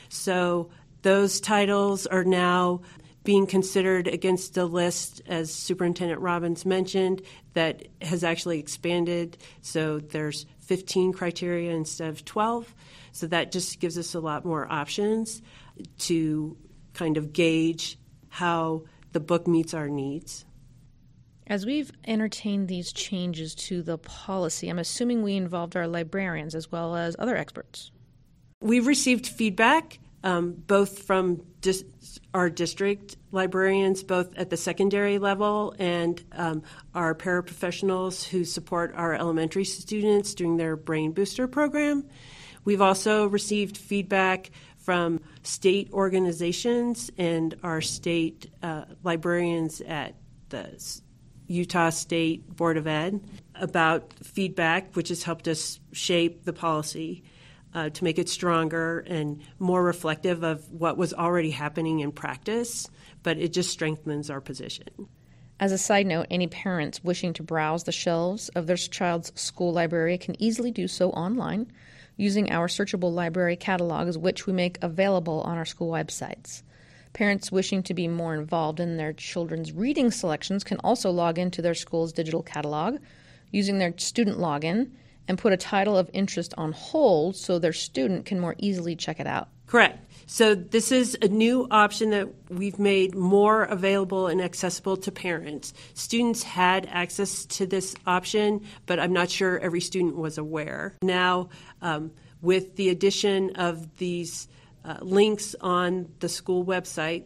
So, 0.09 0.69
those 1.01 1.39
titles 1.39 2.07
are 2.07 2.23
now 2.23 2.81
being 3.27 3.45
considered 3.45 4.07
against 4.07 4.53
the 4.53 4.65
list, 4.65 5.21
as 5.27 5.53
Superintendent 5.53 6.21
Robbins 6.21 6.65
mentioned, 6.65 7.21
that 7.53 7.85
has 8.01 8.23
actually 8.23 8.57
expanded. 8.57 9.37
So 9.61 9.99
there's 9.99 10.45
15 10.67 11.13
criteria 11.13 11.71
instead 11.71 12.09
of 12.09 12.23
12. 12.25 12.73
So 13.13 13.27
that 13.27 13.51
just 13.51 13.79
gives 13.79 13.97
us 13.97 14.13
a 14.13 14.19
lot 14.19 14.45
more 14.45 14.71
options 14.71 15.41
to 15.99 16.57
kind 16.93 17.17
of 17.17 17.33
gauge 17.33 17.97
how 18.29 18.83
the 19.13 19.19
book 19.19 19.47
meets 19.47 19.73
our 19.73 19.87
needs. 19.87 20.45
As 21.47 21.65
we've 21.65 21.91
entertained 22.05 22.67
these 22.67 22.91
changes 22.91 23.55
to 23.55 23.81
the 23.81 23.97
policy, 23.97 24.67
I'm 24.67 24.79
assuming 24.79 25.23
we 25.23 25.35
involved 25.35 25.77
our 25.77 25.87
librarians 25.87 26.53
as 26.53 26.69
well 26.71 26.95
as 26.95 27.15
other 27.17 27.37
experts. 27.37 27.91
We've 28.59 28.85
received 28.85 29.27
feedback 29.27 29.99
um, 30.23 30.53
both 30.67 31.03
from 31.03 31.41
dis- 31.61 31.85
our 32.33 32.49
district 32.49 33.17
librarians, 33.31 34.03
both 34.03 34.35
at 34.37 34.49
the 34.49 34.57
secondary 34.57 35.17
level 35.17 35.75
and 35.79 36.23
um, 36.33 36.63
our 36.93 37.15
paraprofessionals 37.15 38.23
who 38.23 38.45
support 38.45 38.93
our 38.95 39.13
elementary 39.13 39.63
students 39.63 40.33
during 40.33 40.57
their 40.57 40.75
Brain 40.75 41.11
Booster 41.11 41.47
program. 41.47 42.05
We've 42.63 42.81
also 42.81 43.27
received 43.27 43.77
feedback 43.77 44.51
from 44.77 45.21
state 45.43 45.89
organizations 45.91 47.11
and 47.17 47.55
our 47.63 47.81
state 47.81 48.49
uh, 48.63 48.85
librarians 49.03 49.81
at 49.81 50.15
the 50.49 50.79
Utah 51.47 51.89
State 51.89 52.55
Board 52.55 52.77
of 52.77 52.87
Ed 52.87 53.21
about 53.55 54.13
feedback, 54.21 54.95
which 54.95 55.09
has 55.09 55.23
helped 55.23 55.47
us 55.47 55.79
shape 55.91 56.43
the 56.43 56.53
policy 56.53 57.23
uh, 57.77 57.89
to 57.91 58.03
make 58.03 58.17
it 58.17 58.27
stronger 58.27 59.01
and 59.01 59.39
more 59.59 59.83
reflective 59.83 60.43
of 60.43 60.67
what 60.71 60.97
was 60.97 61.13
already 61.13 61.51
happening 61.51 61.99
in 61.99 62.11
practice, 62.11 62.89
but 63.21 63.37
it 63.37 63.53
just 63.53 63.69
strengthens 63.69 64.31
our 64.31 64.41
position. 64.41 64.87
As 65.59 65.71
a 65.71 65.77
side 65.77 66.07
note, 66.07 66.25
any 66.31 66.47
parents 66.47 67.03
wishing 67.03 67.33
to 67.33 67.43
browse 67.43 67.83
the 67.83 67.91
shelves 67.91 68.49
of 68.49 68.65
their 68.65 68.77
child's 68.77 69.31
school 69.39 69.71
library 69.73 70.17
can 70.17 70.41
easily 70.41 70.71
do 70.71 70.87
so 70.87 71.11
online 71.11 71.71
using 72.15 72.51
our 72.51 72.67
searchable 72.67 73.13
library 73.13 73.55
catalogs, 73.55 74.17
which 74.17 74.47
we 74.47 74.53
make 74.53 74.79
available 74.81 75.41
on 75.41 75.55
our 75.55 75.65
school 75.65 75.91
websites. 75.91 76.63
Parents 77.13 77.51
wishing 77.51 77.83
to 77.83 77.93
be 77.93 78.07
more 78.07 78.33
involved 78.33 78.79
in 78.79 78.97
their 78.97 79.13
children's 79.13 79.71
reading 79.71 80.09
selections 80.09 80.63
can 80.63 80.79
also 80.79 81.11
log 81.11 81.37
into 81.37 81.61
their 81.61 81.75
school's 81.75 82.11
digital 82.11 82.41
catalog 82.41 82.97
using 83.51 83.77
their 83.77 83.93
student 83.97 84.39
login 84.39 84.89
and 85.27 85.37
put 85.37 85.53
a 85.53 85.57
title 85.57 85.97
of 85.97 86.09
interest 86.13 86.53
on 86.57 86.71
hold 86.71 87.35
so 87.35 87.59
their 87.59 87.73
student 87.73 88.25
can 88.25 88.39
more 88.39 88.55
easily 88.57 88.95
check 88.95 89.19
it 89.19 89.27
out. 89.27 89.49
Correct. 89.67 89.99
So 90.27 90.55
this 90.55 90.91
is 90.91 91.17
a 91.21 91.27
new 91.27 91.67
option 91.69 92.09
that 92.11 92.29
we've 92.49 92.79
made 92.79 93.15
more 93.15 93.63
available 93.63 94.27
and 94.27 94.41
accessible 94.41 94.97
to 94.97 95.11
parents. 95.11 95.73
Students 95.93 96.43
had 96.43 96.85
access 96.89 97.45
to 97.45 97.65
this 97.65 97.95
option, 98.05 98.65
but 98.85 98.99
I'm 98.99 99.13
not 99.13 99.29
sure 99.29 99.59
every 99.59 99.81
student 99.81 100.15
was 100.15 100.37
aware. 100.37 100.95
Now, 101.01 101.49
um, 101.81 102.11
with 102.41 102.75
the 102.75 102.89
addition 102.89 103.55
of 103.55 103.97
these 103.97 104.47
uh, 104.85 104.97
links 105.01 105.55
on 105.59 106.13
the 106.19 106.29
school 106.29 106.65
website, 106.65 107.23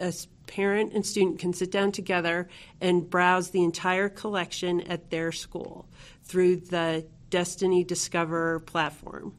a 0.00 0.12
parent 0.46 0.92
and 0.94 1.04
student 1.04 1.38
can 1.38 1.52
sit 1.52 1.70
down 1.70 1.92
together 1.92 2.48
and 2.80 3.08
browse 3.08 3.50
the 3.50 3.62
entire 3.62 4.08
collection 4.08 4.80
at 4.82 5.10
their 5.10 5.30
school 5.30 5.86
through 6.22 6.56
the 6.56 7.04
Destiny 7.30 7.84
Discover 7.84 8.60
platform. 8.60 9.34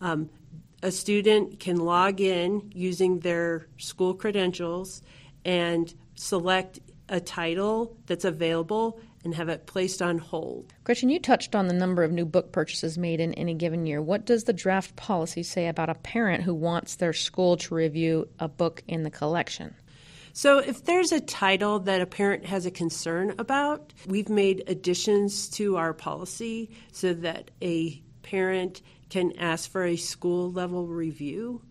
Um, 0.00 0.30
a 0.82 0.90
student 0.90 1.60
can 1.60 1.76
log 1.76 2.20
in 2.20 2.70
using 2.74 3.20
their 3.20 3.66
school 3.78 4.14
credentials 4.14 5.02
and 5.44 5.92
select 6.14 6.80
a 7.08 7.20
title 7.20 7.96
that's 8.06 8.24
available 8.24 9.00
and 9.24 9.34
have 9.34 9.48
it 9.48 9.66
placed 9.66 10.02
on 10.02 10.18
hold. 10.18 10.74
Gretchen, 10.84 11.08
you 11.08 11.18
touched 11.18 11.54
on 11.54 11.66
the 11.68 11.74
number 11.74 12.02
of 12.02 12.12
new 12.12 12.26
book 12.26 12.52
purchases 12.52 12.98
made 12.98 13.20
in 13.20 13.32
any 13.34 13.54
given 13.54 13.86
year. 13.86 14.02
What 14.02 14.26
does 14.26 14.44
the 14.44 14.52
draft 14.52 14.94
policy 14.96 15.42
say 15.42 15.68
about 15.68 15.88
a 15.88 15.94
parent 15.94 16.44
who 16.44 16.54
wants 16.54 16.96
their 16.96 17.14
school 17.14 17.56
to 17.58 17.74
review 17.74 18.28
a 18.38 18.48
book 18.48 18.82
in 18.86 19.02
the 19.02 19.10
collection? 19.10 19.74
So, 20.36 20.58
if 20.58 20.84
there's 20.84 21.12
a 21.12 21.20
title 21.20 21.78
that 21.78 22.00
a 22.00 22.06
parent 22.06 22.44
has 22.46 22.66
a 22.66 22.70
concern 22.72 23.36
about, 23.38 23.94
we've 24.04 24.28
made 24.28 24.64
additions 24.66 25.48
to 25.50 25.76
our 25.76 25.94
policy 25.94 26.70
so 26.90 27.14
that 27.14 27.52
a 27.62 28.02
parent 28.22 28.82
can 29.10 29.38
ask 29.38 29.70
for 29.70 29.84
a 29.84 29.94
school 29.94 30.50
level 30.50 30.88
review. 30.88 31.62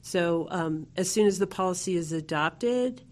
So, 0.00 0.48
um, 0.50 0.86
as 0.96 1.10
soon 1.10 1.26
as 1.26 1.38
the 1.38 1.46
policy 1.46 1.94
is 1.94 2.10
adopted, 2.10 3.02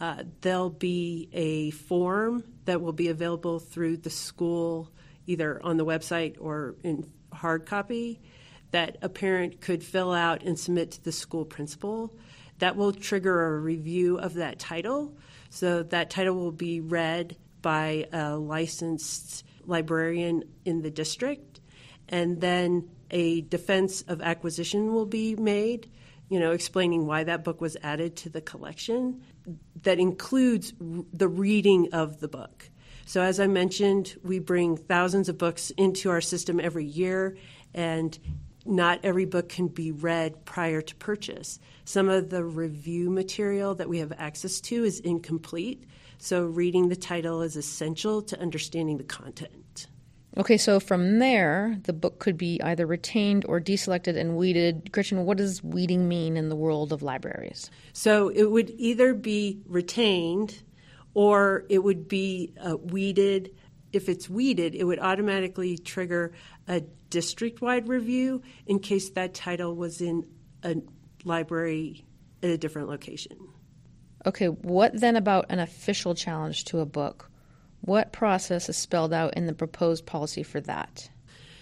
uh, 0.00 0.24
there'll 0.40 0.70
be 0.70 1.28
a 1.34 1.72
form 1.72 2.42
that 2.64 2.80
will 2.80 2.94
be 2.94 3.08
available 3.08 3.58
through 3.58 3.98
the 3.98 4.10
school, 4.10 4.90
either 5.26 5.62
on 5.62 5.76
the 5.76 5.84
website 5.84 6.36
or 6.40 6.76
in 6.82 7.06
hard 7.30 7.66
copy, 7.66 8.22
that 8.70 8.96
a 9.02 9.10
parent 9.10 9.60
could 9.60 9.84
fill 9.84 10.14
out 10.14 10.42
and 10.42 10.58
submit 10.58 10.92
to 10.92 11.04
the 11.04 11.12
school 11.12 11.44
principal. 11.44 12.16
That 12.58 12.76
will 12.76 12.92
trigger 12.92 13.56
a 13.56 13.60
review 13.60 14.18
of 14.18 14.34
that 14.34 14.58
title. 14.58 15.16
So, 15.50 15.82
that 15.84 16.10
title 16.10 16.34
will 16.34 16.52
be 16.52 16.80
read 16.80 17.36
by 17.62 18.06
a 18.12 18.36
licensed 18.36 19.44
librarian 19.64 20.44
in 20.64 20.82
the 20.82 20.90
district. 20.90 21.60
And 22.08 22.40
then 22.40 22.88
a 23.10 23.42
defense 23.42 24.02
of 24.02 24.20
acquisition 24.20 24.92
will 24.92 25.06
be 25.06 25.34
made, 25.34 25.90
you 26.28 26.40
know, 26.40 26.52
explaining 26.52 27.06
why 27.06 27.24
that 27.24 27.44
book 27.44 27.60
was 27.60 27.76
added 27.82 28.16
to 28.16 28.30
the 28.30 28.40
collection 28.40 29.22
that 29.82 29.98
includes 29.98 30.72
the 31.12 31.28
reading 31.28 31.92
of 31.92 32.20
the 32.20 32.28
book. 32.28 32.70
So, 33.06 33.20
as 33.20 33.38
I 33.38 33.46
mentioned, 33.46 34.16
we 34.24 34.40
bring 34.40 34.76
thousands 34.76 35.28
of 35.28 35.38
books 35.38 35.70
into 35.70 36.10
our 36.10 36.20
system 36.20 36.58
every 36.58 36.84
year, 36.84 37.36
and 37.72 38.18
not 38.68 39.00
every 39.02 39.24
book 39.24 39.48
can 39.48 39.68
be 39.68 39.92
read 39.92 40.44
prior 40.44 40.80
to 40.80 40.94
purchase. 40.96 41.58
Some 41.84 42.08
of 42.08 42.30
the 42.30 42.44
review 42.44 43.10
material 43.10 43.74
that 43.76 43.88
we 43.88 43.98
have 43.98 44.12
access 44.18 44.60
to 44.62 44.84
is 44.84 45.00
incomplete, 45.00 45.84
so 46.18 46.44
reading 46.44 46.88
the 46.88 46.96
title 46.96 47.42
is 47.42 47.56
essential 47.56 48.22
to 48.22 48.40
understanding 48.40 48.98
the 48.98 49.04
content. 49.04 49.86
Okay, 50.38 50.58
so 50.58 50.78
from 50.80 51.18
there, 51.18 51.78
the 51.84 51.94
book 51.94 52.18
could 52.18 52.36
be 52.36 52.60
either 52.62 52.86
retained 52.86 53.46
or 53.48 53.58
deselected 53.58 54.18
and 54.18 54.36
weeded. 54.36 54.92
Gretchen, 54.92 55.24
what 55.24 55.38
does 55.38 55.64
weeding 55.64 56.08
mean 56.08 56.36
in 56.36 56.50
the 56.50 56.56
world 56.56 56.92
of 56.92 57.02
libraries? 57.02 57.70
So 57.94 58.28
it 58.28 58.50
would 58.50 58.70
either 58.76 59.14
be 59.14 59.62
retained 59.66 60.62
or 61.14 61.64
it 61.70 61.78
would 61.78 62.06
be 62.06 62.52
uh, 62.62 62.76
weeded. 62.76 63.54
If 63.96 64.10
it's 64.10 64.28
weeded, 64.28 64.74
it 64.74 64.84
would 64.84 64.98
automatically 64.98 65.78
trigger 65.78 66.32
a 66.68 66.80
district 67.08 67.62
wide 67.62 67.88
review 67.88 68.42
in 68.66 68.78
case 68.78 69.08
that 69.10 69.32
title 69.32 69.74
was 69.74 70.02
in 70.02 70.26
a 70.62 70.76
library 71.24 72.04
at 72.42 72.50
a 72.50 72.58
different 72.58 72.88
location. 72.88 73.38
Okay, 74.26 74.48
what 74.48 75.00
then 75.00 75.16
about 75.16 75.46
an 75.48 75.60
official 75.60 76.14
challenge 76.14 76.66
to 76.66 76.80
a 76.80 76.84
book? 76.84 77.30
What 77.80 78.12
process 78.12 78.68
is 78.68 78.76
spelled 78.76 79.14
out 79.14 79.32
in 79.34 79.46
the 79.46 79.54
proposed 79.54 80.04
policy 80.04 80.42
for 80.42 80.60
that? 80.60 81.08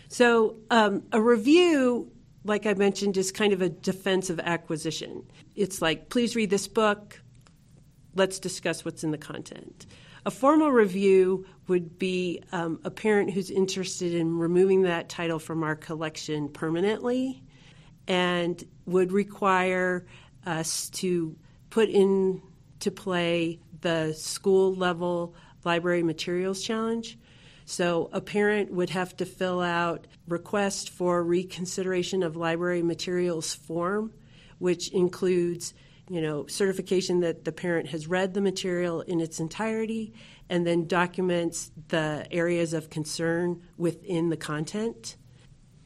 So, 0.09 0.57
um, 0.70 1.05
a 1.12 1.20
review, 1.20 2.11
like 2.42 2.66
I 2.66 2.75
mentioned, 2.75 3.16
is 3.16 3.31
kind 3.31 3.53
of 3.53 3.62
a 3.62 3.68
defensive 3.68 4.40
acquisition. 4.40 5.25
It's 5.55 5.81
like, 5.81 6.09
please 6.09 6.35
read 6.35 6.51
this 6.51 6.66
book, 6.66 7.20
let's 8.16 8.40
discuss 8.40 8.85
what's 8.85 9.05
in 9.05 9.12
the 9.12 9.18
content. 9.18 9.87
A 10.27 10.31
formal 10.31 10.71
review 10.71 11.45
would 11.69 11.99
be 11.99 12.43
um, 12.51 12.81
a 12.83 12.91
parent 12.91 13.31
who's 13.31 13.51
interested 13.51 14.15
in 14.15 14.39
removing 14.39 14.83
that 14.83 15.09
title 15.11 15.39
from 15.39 15.63
our 15.63 15.77
collection 15.77 16.49
permanently 16.49 17.43
and 18.09 18.63
would 18.87 19.13
require 19.13 20.07
us 20.47 20.89
to 20.91 21.37
put 21.69 21.91
into 21.91 22.91
play 22.95 23.61
the 23.83 24.15
school 24.15 24.75
level 24.75 25.35
library 25.65 26.03
materials 26.03 26.63
challenge. 26.63 27.19
So 27.67 28.09
a 28.13 28.21
parent 28.21 28.73
would 28.73 28.91
have 28.91 29.17
to 29.19 29.27
fill 29.27 29.61
out 29.61 30.07
request 30.29 30.91
for 30.91 31.23
reconsideration 31.23 32.23
of 32.23 32.37
library 32.37 32.83
materials 32.83 33.55
form, 33.55 34.13
which 34.59 34.89
includes, 34.89 35.75
you 36.09 36.21
know, 36.21 36.47
certification 36.47 37.21
that 37.21 37.45
the 37.45 37.53
parent 37.53 37.88
has 37.88 38.07
read 38.07 38.35
the 38.35 38.40
material 38.40 39.01
in 39.01 39.21
its 39.21 39.40
entirety 39.40 40.12
and 40.49 40.67
then 40.67 40.87
documents 40.87 41.71
the 41.88 42.27
areas 42.31 42.75
of 42.75 42.90
concern 42.90 43.62
within 43.77 44.29
the 44.29 44.37
content. 44.37 45.17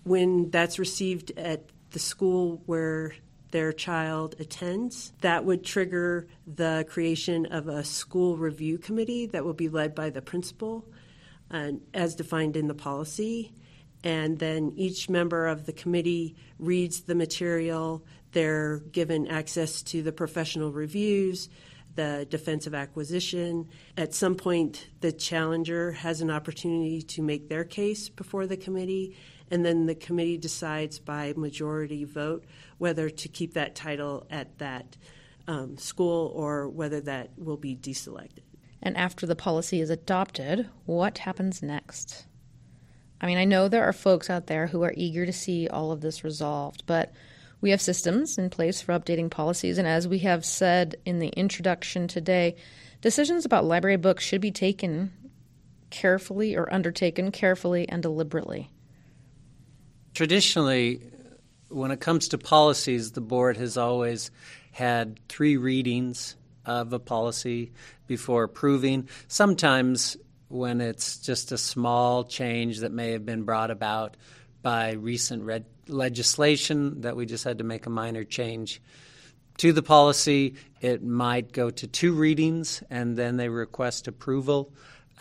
When 0.05 0.51
that's 0.51 0.79
received 0.79 1.33
at 1.37 1.71
the 1.91 1.99
school 1.99 2.63
where 2.67 3.15
their 3.51 3.73
child 3.73 4.35
attends. 4.39 5.13
That 5.21 5.45
would 5.45 5.65
trigger 5.65 6.27
the 6.47 6.87
creation 6.89 7.47
of 7.47 7.69
a 7.69 7.85
school 7.85 8.37
review 8.37 8.79
committee 8.79 9.27
that 9.27 9.45
will 9.45 9.55
be 9.55 9.69
led 9.69 9.95
by 9.95 10.11
the 10.11 10.23
principal, 10.23 10.85
uh, 11.51 11.73
as 11.95 12.15
defined 12.15 12.57
in 12.57 12.69
the 12.69 12.75
policy. 12.75 13.53
And 14.05 14.39
then 14.39 14.73
each 14.77 15.09
member 15.09 15.47
of 15.47 15.67
the 15.67 15.73
committee 15.73 16.37
reads 16.59 17.03
the 17.03 17.15
material. 17.15 18.05
They're 18.33 18.79
given 18.79 19.27
access 19.27 19.83
to 19.83 20.03
the 20.03 20.13
professional 20.13 20.71
reviews, 20.73 21.49
the 21.97 22.27
defensive 22.31 22.75
acquisition. 22.75 23.69
At 23.97 24.15
some 24.15 24.37
point, 24.37 24.87
the 25.01 25.11
challenger 25.11 25.93
has 25.93 26.21
an 26.21 26.31
opportunity 26.31 27.03
to 27.03 27.23
make 27.23 27.49
their 27.49 27.65
case 27.65 28.09
before 28.09 28.47
the 28.47 28.57
committee, 28.57 29.17
and 29.51 29.65
then 29.65 29.87
the 29.87 29.97
committee 29.97 30.39
decides 30.39 31.01
by 31.01 31.35
majority 31.37 32.05
vote 32.05 32.45
whether 32.79 33.11
to 33.11 33.29
keep 33.29 33.55
that 33.55 33.75
title 33.75 34.27
at 34.31 34.59
that 34.59 34.97
um, 35.49 35.77
school 35.77 36.33
or 36.37 36.69
whether 36.69 37.01
that 37.01 37.31
will 37.37 37.57
be 37.57 37.75
deselected. 37.75 38.43
And 38.81 38.97
after 38.97 39.27
the 39.27 39.35
policy 39.35 39.81
is 39.81 39.91
adopted, 39.91 40.69
what 40.87 41.19
happens 41.19 41.65
next? 41.65 42.27
I 43.21 43.27
mean, 43.27 43.39
I 43.39 43.45
know 43.45 43.69
there 43.69 43.85
are 43.85 43.93
folks 43.93 44.31
out 44.31 44.47
there 44.47 44.69
who 44.69 44.83
are 44.83 44.95
eager 44.97 45.27
to 45.27 45.33
see 45.33 45.69
all 45.69 45.91
of 45.91 46.01
this 46.01 46.23
resolved, 46.25 46.85
but 46.87 47.13
we 47.61 47.71
have 47.71 47.81
systems 47.81 48.39
in 48.39 48.51
place 48.51 48.81
for 48.81 48.93
updating 48.93 49.31
policies, 49.31 49.79
and 49.79 49.89
as 49.89 50.07
we 50.07 50.21
have 50.21 50.45
said 50.45 50.97
in 51.05 51.19
the 51.19 51.29
introduction 51.29 52.07
today, 52.07 52.55
decisions 53.01 53.45
about 53.45 53.65
library 53.65 53.97
books 53.97 54.25
should 54.25 54.41
be 54.41 54.53
taken 54.53 55.13
carefully 55.91 56.55
or 56.55 56.73
undertaken 56.73 57.33
carefully 57.33 57.89
and 57.89 58.03
deliberately. 58.03 58.71
Traditionally, 60.15 61.03
when 61.69 61.91
it 61.91 62.01
comes 62.01 62.29
to 62.29 62.39
policies, 62.39 63.13
the 63.13 63.21
board 63.21 63.57
has 63.57 63.77
always 63.77 64.31
had 64.71 65.19
three 65.29 65.57
readings 65.57 66.37
of 66.65 66.93
a 66.93 66.99
policy 66.99 67.73
before 68.07 68.45
approving. 68.45 69.09
Sometimes, 69.27 70.17
when 70.49 70.81
it's 70.81 71.19
just 71.19 71.53
a 71.53 71.59
small 71.59 72.25
change 72.25 72.81
that 72.81 72.93
may 72.93 73.13
have 73.13 73.25
been 73.25 73.43
brought 73.43 73.71
about 73.71 74.17
by 74.63 74.93
recent 74.93 75.45
red 75.45 75.65
legislation 75.87 77.03
that 77.03 77.17
we 77.17 77.27
just 77.27 77.45
had 77.45 77.59
to 77.59 77.65
make 77.65 77.87
a 77.87 77.91
minor 77.91 78.25
change, 78.25 78.81
to 79.59 79.73
the 79.73 79.83
policy. 79.83 80.55
It 80.81 81.03
might 81.03 81.53
go 81.53 81.71
to 81.71 81.87
two 81.87 82.13
readings 82.13 82.83
and 82.91 83.17
then 83.17 83.37
they 83.37 83.49
request 83.49 84.09
approval. 84.09 84.73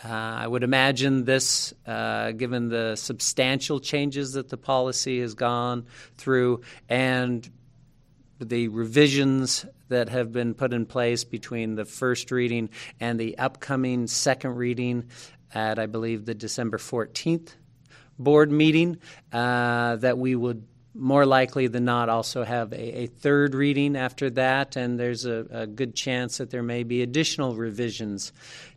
Uh, 0.04 0.08
I 0.08 0.46
would 0.46 0.62
imagine 0.62 1.24
this, 1.24 1.74
uh, 1.84 2.30
given 2.30 2.68
the 2.68 2.94
substantial 2.94 3.80
changes 3.80 4.34
that 4.34 4.48
the 4.48 4.56
policy 4.56 5.20
has 5.20 5.34
gone 5.34 5.86
through 6.16 6.62
and 6.88 7.48
the 8.40 8.68
revisions 8.68 9.66
that 9.88 10.08
have 10.08 10.32
been 10.32 10.54
put 10.54 10.72
in 10.72 10.86
place 10.86 11.24
between 11.24 11.74
the 11.74 11.84
first 11.84 12.30
reading 12.30 12.70
and 13.00 13.18
the 13.18 13.38
upcoming 13.38 14.06
second 14.06 14.56
reading 14.56 15.08
at, 15.54 15.78
I 15.78 15.86
believe, 15.86 16.24
the 16.24 16.34
December 16.34 16.78
14th 16.78 17.50
board 18.18 18.50
meeting, 18.50 18.98
uh, 19.32 19.96
that 19.96 20.18
we 20.18 20.34
would 20.34 20.66
more 20.94 21.24
likely 21.24 21.68
than 21.68 21.84
not 21.84 22.08
also 22.08 22.42
have 22.42 22.72
a, 22.72 23.02
a 23.02 23.06
third 23.06 23.54
reading 23.54 23.96
after 23.96 24.30
that, 24.30 24.74
and 24.74 24.98
there's 24.98 25.24
a, 25.24 25.46
a, 25.50 25.66
good 25.66 25.94
chance 25.94 26.38
that 26.38 26.50
there 26.50 26.62
may 26.62 26.82
be 26.82 27.02
additional 27.02 27.54
revisions 27.54 28.32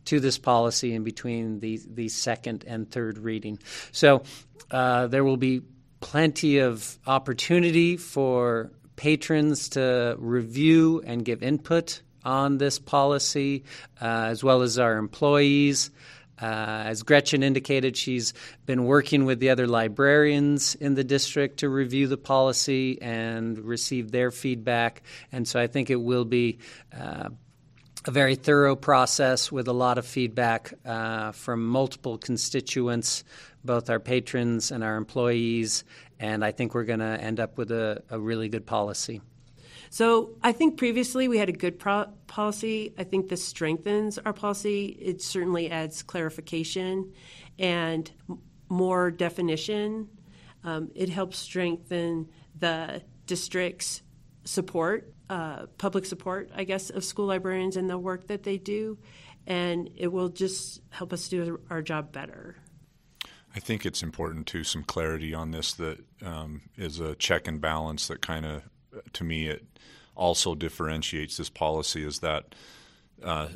to 0.05 0.19
this 0.19 0.37
policy 0.37 0.93
in 0.93 1.03
between 1.03 1.59
the, 1.59 1.79
the 1.89 2.09
second 2.09 2.63
and 2.67 2.91
third 2.91 3.17
reading. 3.17 3.57
So 3.91 4.23
uh, 4.69 5.07
there 5.07 5.23
will 5.23 5.37
be 5.37 5.61
plenty 5.99 6.59
of 6.59 6.97
opportunity 7.07 7.97
for 7.97 8.71
patrons 9.01 9.69
to 9.69 10.15
review 10.19 11.01
and 11.03 11.25
give 11.25 11.41
input 11.41 12.03
on 12.23 12.59
this 12.59 12.77
policy, 12.77 13.63
uh, 13.99 14.29
as 14.29 14.43
well 14.43 14.61
as 14.61 14.77
our 14.77 14.97
employees. 14.97 15.89
Uh, 16.39 16.83
as 16.85 17.01
Gretchen 17.01 17.41
indicated, 17.41 17.97
she's 17.97 18.35
been 18.67 18.85
working 18.85 19.25
with 19.25 19.39
the 19.39 19.49
other 19.49 19.65
librarians 19.65 20.75
in 20.75 20.93
the 20.93 21.03
district 21.03 21.61
to 21.61 21.69
review 21.69 22.07
the 22.07 22.17
policy 22.17 23.01
and 23.01 23.57
receive 23.57 24.11
their 24.11 24.29
feedback. 24.29 25.01
And 25.31 25.47
so 25.47 25.59
I 25.59 25.65
think 25.65 25.89
it 25.89 25.95
will 25.95 26.25
be 26.25 26.59
uh, 26.95 27.29
a 28.05 28.11
very 28.11 28.35
thorough 28.35 28.75
process 28.75 29.51
with 29.51 29.67
a 29.67 29.73
lot 29.73 29.97
of 29.97 30.05
feedback 30.05 30.73
uh, 30.85 31.31
from 31.31 31.65
multiple 31.65 32.17
constituents, 32.17 33.23
both 33.63 33.89
our 33.89 33.99
patrons 33.99 34.71
and 34.71 34.83
our 34.83 34.95
employees. 34.95 35.83
And 36.19 36.43
I 36.43 36.51
think 36.51 36.73
we're 36.73 36.85
going 36.85 36.99
to 36.99 37.05
end 37.21 37.39
up 37.39 37.57
with 37.57 37.71
a, 37.71 38.03
a 38.09 38.19
really 38.19 38.49
good 38.49 38.65
policy. 38.65 39.21
So 39.89 40.37
I 40.41 40.53
think 40.53 40.77
previously 40.77 41.27
we 41.27 41.37
had 41.37 41.49
a 41.49 41.53
good 41.53 41.77
pro- 41.77 42.07
policy. 42.27 42.93
I 42.97 43.03
think 43.03 43.27
this 43.27 43.43
strengthens 43.43 44.17
our 44.17 44.33
policy. 44.33 44.85
It 44.85 45.21
certainly 45.21 45.69
adds 45.69 46.01
clarification 46.01 47.11
and 47.59 48.09
more 48.69 49.11
definition. 49.11 50.07
Um, 50.63 50.91
it 50.95 51.09
helps 51.09 51.37
strengthen 51.37 52.29
the 52.57 53.03
district's 53.25 54.01
support, 54.45 55.13
uh, 55.31 55.65
public 55.77 56.05
support, 56.05 56.51
I 56.53 56.65
guess, 56.65 56.89
of 56.89 57.05
school 57.05 57.27
librarians 57.27 57.77
and 57.77 57.89
the 57.89 57.97
work 57.97 58.27
that 58.27 58.43
they 58.43 58.57
do. 58.57 58.97
And 59.47 59.89
it 59.95 60.07
will 60.07 60.27
just 60.27 60.81
help 60.89 61.13
us 61.13 61.29
do 61.29 61.61
our 61.69 61.81
job 61.81 62.11
better. 62.11 62.57
I 63.55 63.61
think 63.61 63.85
it's 63.85 64.03
important 64.03 64.45
to 64.47 64.65
some 64.65 64.83
clarity 64.83 65.33
on 65.33 65.51
this 65.51 65.73
that 65.75 65.99
um, 66.21 66.61
is 66.77 66.99
a 66.99 67.15
check 67.15 67.47
and 67.47 67.61
balance 67.61 68.09
that 68.09 68.21
kind 68.21 68.45
of 68.45 68.63
to 69.13 69.23
me 69.23 69.47
it 69.47 69.65
also 70.15 70.53
differentiates 70.53 71.37
this 71.37 71.49
policy 71.49 72.03
is 72.03 72.19
that 72.19 72.53
uh, 73.23 73.47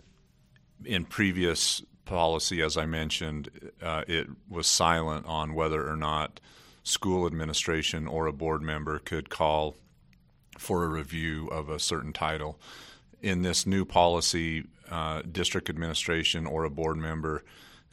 in 0.85 1.03
previous 1.03 1.81
policy, 2.05 2.61
as 2.61 2.77
I 2.77 2.85
mentioned, 2.85 3.49
uh, 3.81 4.03
it 4.07 4.27
was 4.49 4.67
silent 4.67 5.25
on 5.25 5.53
whether 5.53 5.89
or 5.89 5.97
not 5.97 6.39
school 6.83 7.25
administration 7.25 8.07
or 8.07 8.27
a 8.27 8.33
board 8.33 8.61
member 8.61 8.99
could 8.99 9.29
call 9.29 9.75
for 10.57 10.83
a 10.83 10.87
review 10.87 11.47
of 11.47 11.69
a 11.69 11.79
certain 11.79 12.13
title. 12.13 12.59
In 13.21 13.41
this 13.41 13.65
new 13.65 13.85
policy, 13.85 14.65
uh, 14.89 15.21
district 15.29 15.69
administration 15.69 16.45
or 16.45 16.63
a 16.63 16.69
board 16.69 16.97
member 16.97 17.43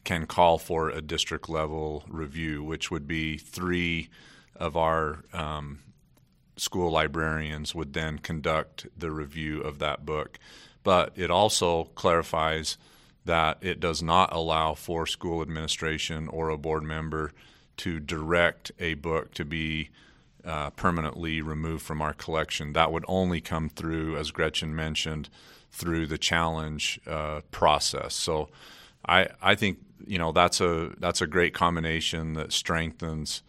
can 0.04 0.26
call 0.26 0.58
for 0.58 0.90
a 0.90 1.00
district 1.00 1.48
level 1.48 2.04
review, 2.08 2.62
which 2.62 2.90
would 2.90 3.06
be 3.06 3.38
three 3.38 4.08
of 4.56 4.76
our 4.76 5.24
um, 5.32 5.78
school 6.56 6.90
librarians 6.90 7.74
would 7.74 7.92
then 7.92 8.18
conduct 8.18 8.86
the 8.96 9.10
review 9.10 9.60
of 9.60 9.78
that 9.78 10.04
book. 10.04 10.38
But 10.82 11.12
it 11.16 11.30
also 11.30 11.84
clarifies 11.94 12.76
that 13.24 13.58
it 13.60 13.80
does 13.80 14.02
not 14.02 14.32
allow 14.32 14.74
for 14.74 15.06
school 15.06 15.42
administration 15.42 16.28
or 16.28 16.48
a 16.48 16.58
board 16.58 16.82
member 16.82 17.32
to 17.78 18.00
direct 18.00 18.72
a 18.78 18.94
book 18.94 19.32
to 19.34 19.44
be 19.44 19.90
uh, 20.44 20.70
permanently 20.70 21.40
removed 21.40 21.82
from 21.82 22.02
our 22.02 22.12
collection. 22.14 22.72
That 22.72 22.92
would 22.92 23.04
only 23.08 23.40
come 23.40 23.68
through, 23.68 24.16
as 24.16 24.30
Gretchen 24.30 24.74
mentioned, 24.74 25.28
through 25.70 26.06
the 26.06 26.18
challenge 26.18 27.00
uh, 27.06 27.40
process. 27.50 28.14
So, 28.14 28.48
I 29.06 29.28
I 29.40 29.54
think 29.54 29.78
you 30.06 30.18
know 30.18 30.32
that's 30.32 30.60
a 30.60 30.92
that's 30.98 31.20
a 31.20 31.26
great 31.26 31.54
combination 31.54 32.34
that 32.34 32.52
strengthens 32.52 33.42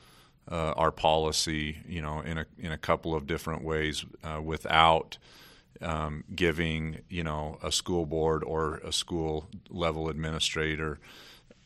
uh, 0.51 0.73
our 0.75 0.91
policy, 0.91 1.77
you 1.87 2.01
know, 2.01 2.19
in 2.21 2.37
a 2.37 2.45
in 2.59 2.71
a 2.71 2.77
couple 2.77 3.15
of 3.15 3.27
different 3.27 3.63
ways 3.63 4.05
uh, 4.23 4.41
without 4.41 5.17
um, 5.81 6.23
giving, 6.35 6.99
you 7.09 7.23
know, 7.23 7.57
a 7.63 7.71
school 7.71 8.05
board 8.05 8.43
or 8.43 8.77
a 8.77 8.91
school 8.91 9.47
level 9.69 10.09
administrator 10.09 10.99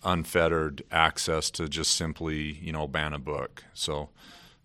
unfettered 0.03 0.83
access 0.91 1.49
to 1.51 1.67
just 1.67 1.95
simply, 1.95 2.53
you 2.61 2.71
know, 2.71 2.87
ban 2.87 3.13
a 3.13 3.19
book. 3.19 3.63
So 3.73 4.09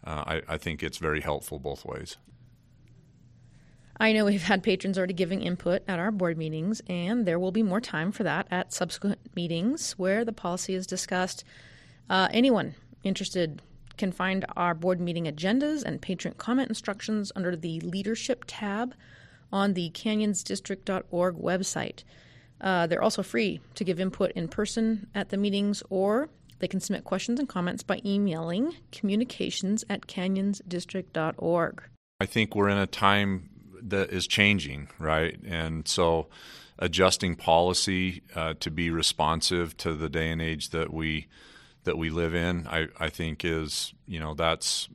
uh, 0.05 0.25
I, 0.27 0.43
I 0.49 0.59
think 0.59 0.83
it's 0.83 0.99
very 0.99 1.21
helpful 1.21 1.59
both 1.59 1.85
ways. 1.85 2.17
I 3.99 4.13
know 4.13 4.25
we've 4.25 4.43
had 4.43 4.63
patrons 4.63 4.99
already 4.99 5.15
giving 5.15 5.43
input 5.43 5.83
at 5.87 5.99
our 5.99 6.11
board 6.11 6.37
meetings, 6.37 6.83
and 6.89 7.27
there 7.27 7.39
will 7.39 7.53
be 7.53 7.63
more 7.63 7.81
time 7.81 8.11
for 8.11 8.25
that 8.25 8.49
at 8.51 8.73
subsequent 8.73 9.21
meetings 9.37 9.93
where 9.93 10.25
the 10.25 10.33
policy 10.33 10.75
is 10.75 10.87
discussed. 10.87 11.45
Uh, 12.11 12.29
anyone 12.33 12.75
interested 13.05 13.63
can 13.97 14.11
find 14.11 14.45
our 14.57 14.75
board 14.75 15.01
meeting 15.01 15.27
agendas 15.27 15.85
and 15.85 16.03
patron 16.03 16.35
comment 16.39 16.69
instructions 16.69 17.31
under 17.37 17.55
the 17.55 17.81
Leadership 17.81 18.45
tab 18.47 18.95
on 19.53 19.75
the 19.75 19.91
canyonsdistrict.org 19.91 21.37
website. 21.37 22.03
Uh, 22.61 22.87
they're 22.87 23.03
also 23.03 23.23
free 23.23 23.61
to 23.75 23.85
give 23.85 24.01
input 24.01 24.33
in 24.33 24.49
person 24.49 25.07
at 25.15 25.29
the 25.29 25.37
meetings, 25.37 25.83
or 25.91 26.29
they 26.63 26.69
can 26.69 26.81
submit 26.81 27.03
questions 27.03 27.41
and 27.41 27.49
comments 27.49 27.83
by 27.83 28.01
emailing 28.07 28.77
communications 28.93 29.85
at 29.91 30.07
canyonsdistrict.org. 30.07 31.83
I 32.21 32.27
think 32.27 32.55
we're 32.55 32.69
in 32.69 32.79
a 32.79 32.87
time 32.87 33.51
that 33.83 34.11
is 34.11 34.29
changing, 34.29 34.89
right? 35.01 35.37
And 35.45 35.89
so 35.89 36.29
adjusting 36.79 37.35
policy 37.35 38.23
uh, 38.37 38.55
to 38.61 38.71
be 38.71 38.91
responsive 38.91 39.77
to 39.79 39.95
the 39.95 40.09
day 40.09 40.31
and 40.31 40.41
age 40.41 40.71
that 40.71 40.93
we 40.93 41.27
that 41.83 41.99
we 41.99 42.11
live 42.11 42.33
in, 42.33 42.69
I, 42.69 42.87
I 42.97 43.09
think 43.09 43.45
is 43.45 43.93
you 44.07 44.21
know 44.21 44.35
that's 44.35 44.89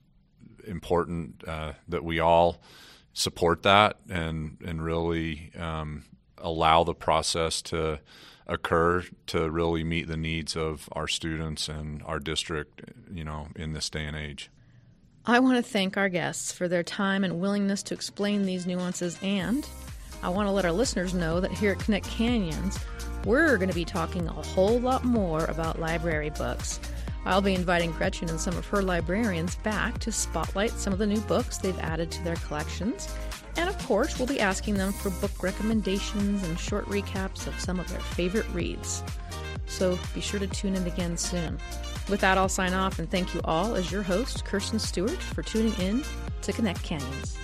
important 0.66 1.44
uh, 1.46 1.74
that 1.90 2.06
we 2.06 2.22
all 2.22 2.62
support 3.12 3.64
that 3.64 3.98
and 4.10 4.58
and 4.66 4.82
really 4.82 5.52
um, 5.60 6.06
allow 6.38 6.86
the 6.86 6.94
process 6.94 7.62
to 7.64 8.00
occur 8.48 9.04
to 9.28 9.50
really 9.50 9.84
meet 9.84 10.08
the 10.08 10.18
needs 10.18 10.56
of 10.56 10.90
our 10.94 11.08
students 11.08 11.68
and 11.68 12.02
our 12.04 12.20
district, 12.20 12.82
you 13.12 13.24
know, 13.24 13.48
in 13.56 13.74
this 13.74 13.90
day 13.90 14.06
and 14.06 14.16
age. 14.16 14.50
I 15.26 15.40
want 15.40 15.58
to 15.58 15.72
thank 15.72 15.98
our 15.98 16.08
guests 16.08 16.54
for 16.54 16.68
their 16.68 16.84
time 16.84 17.24
and 17.24 17.42
willingness 17.42 17.84
to 17.84 17.94
explain 17.94 18.46
these 18.46 18.66
nuances, 18.66 19.20
and 19.22 19.68
I 20.24 20.30
want 20.30 20.48
to 20.48 20.52
let 20.52 20.66
our 20.66 20.72
listeners 20.72 21.14
know 21.14 21.42
that 21.42 21.52
here 21.52 21.74
at 21.74 21.80
Connect 21.80 22.08
Canyons, 22.08 22.80
we're 23.26 23.58
going 23.58 23.70
to 23.70 23.76
be 23.76 23.86
talking 23.86 24.28
a 24.28 24.32
whole 24.32 24.80
lot 24.80 25.04
more 25.04 25.44
about 25.46 25.80
library 25.80 26.30
books. 26.30 26.80
I'll 27.26 27.42
be 27.42 27.54
inviting 27.54 27.92
Gretchen 27.92 28.30
and 28.30 28.40
some 28.40 28.56
of 28.58 28.66
her 28.68 28.82
librarians 28.82 29.56
back 29.58 29.98
to 30.00 30.14
spotlight 30.14 30.72
some 30.72 30.94
of 30.94 31.00
the 31.00 31.08
new 31.08 31.20
books 31.22 31.58
they've 31.58 31.78
added 31.80 32.10
to 32.12 32.24
their 32.24 32.38
collections. 32.38 33.14
And 33.58 33.70
of 33.70 33.78
course, 33.86 34.18
we'll 34.18 34.28
be 34.28 34.40
asking 34.40 34.76
them 34.76 34.94
for 34.94 35.10
book 35.10 35.42
recommendations 35.42 36.48
and 36.48 36.60
short 36.60 36.86
recaps 36.86 37.48
of 37.48 37.60
some 37.60 37.80
of 37.80 37.90
their 37.90 38.00
favorite 38.00 38.48
reads. 38.54 39.04
So 39.66 40.00
be 40.14 40.22
sure 40.22 40.40
to 40.40 40.48
tune 40.48 40.76
in 40.76 40.86
again 40.86 41.18
soon. 41.18 41.60
With 42.10 42.22
that, 42.22 42.38
I'll 42.38 42.50
sign 42.50 42.74
off 42.74 43.00
and 43.00 43.10
thank 43.10 43.34
you 43.34 43.42
all 43.44 43.76
as 43.76 43.92
your 43.92 44.04
host, 44.04 44.46
Kirsten 44.46 44.80
Stewart, 44.80 45.18
for 45.18 45.44
tuning 45.44 45.74
in 45.82 46.04
to 46.44 46.54
Connect 46.54 46.82
Canyons. 46.84 47.38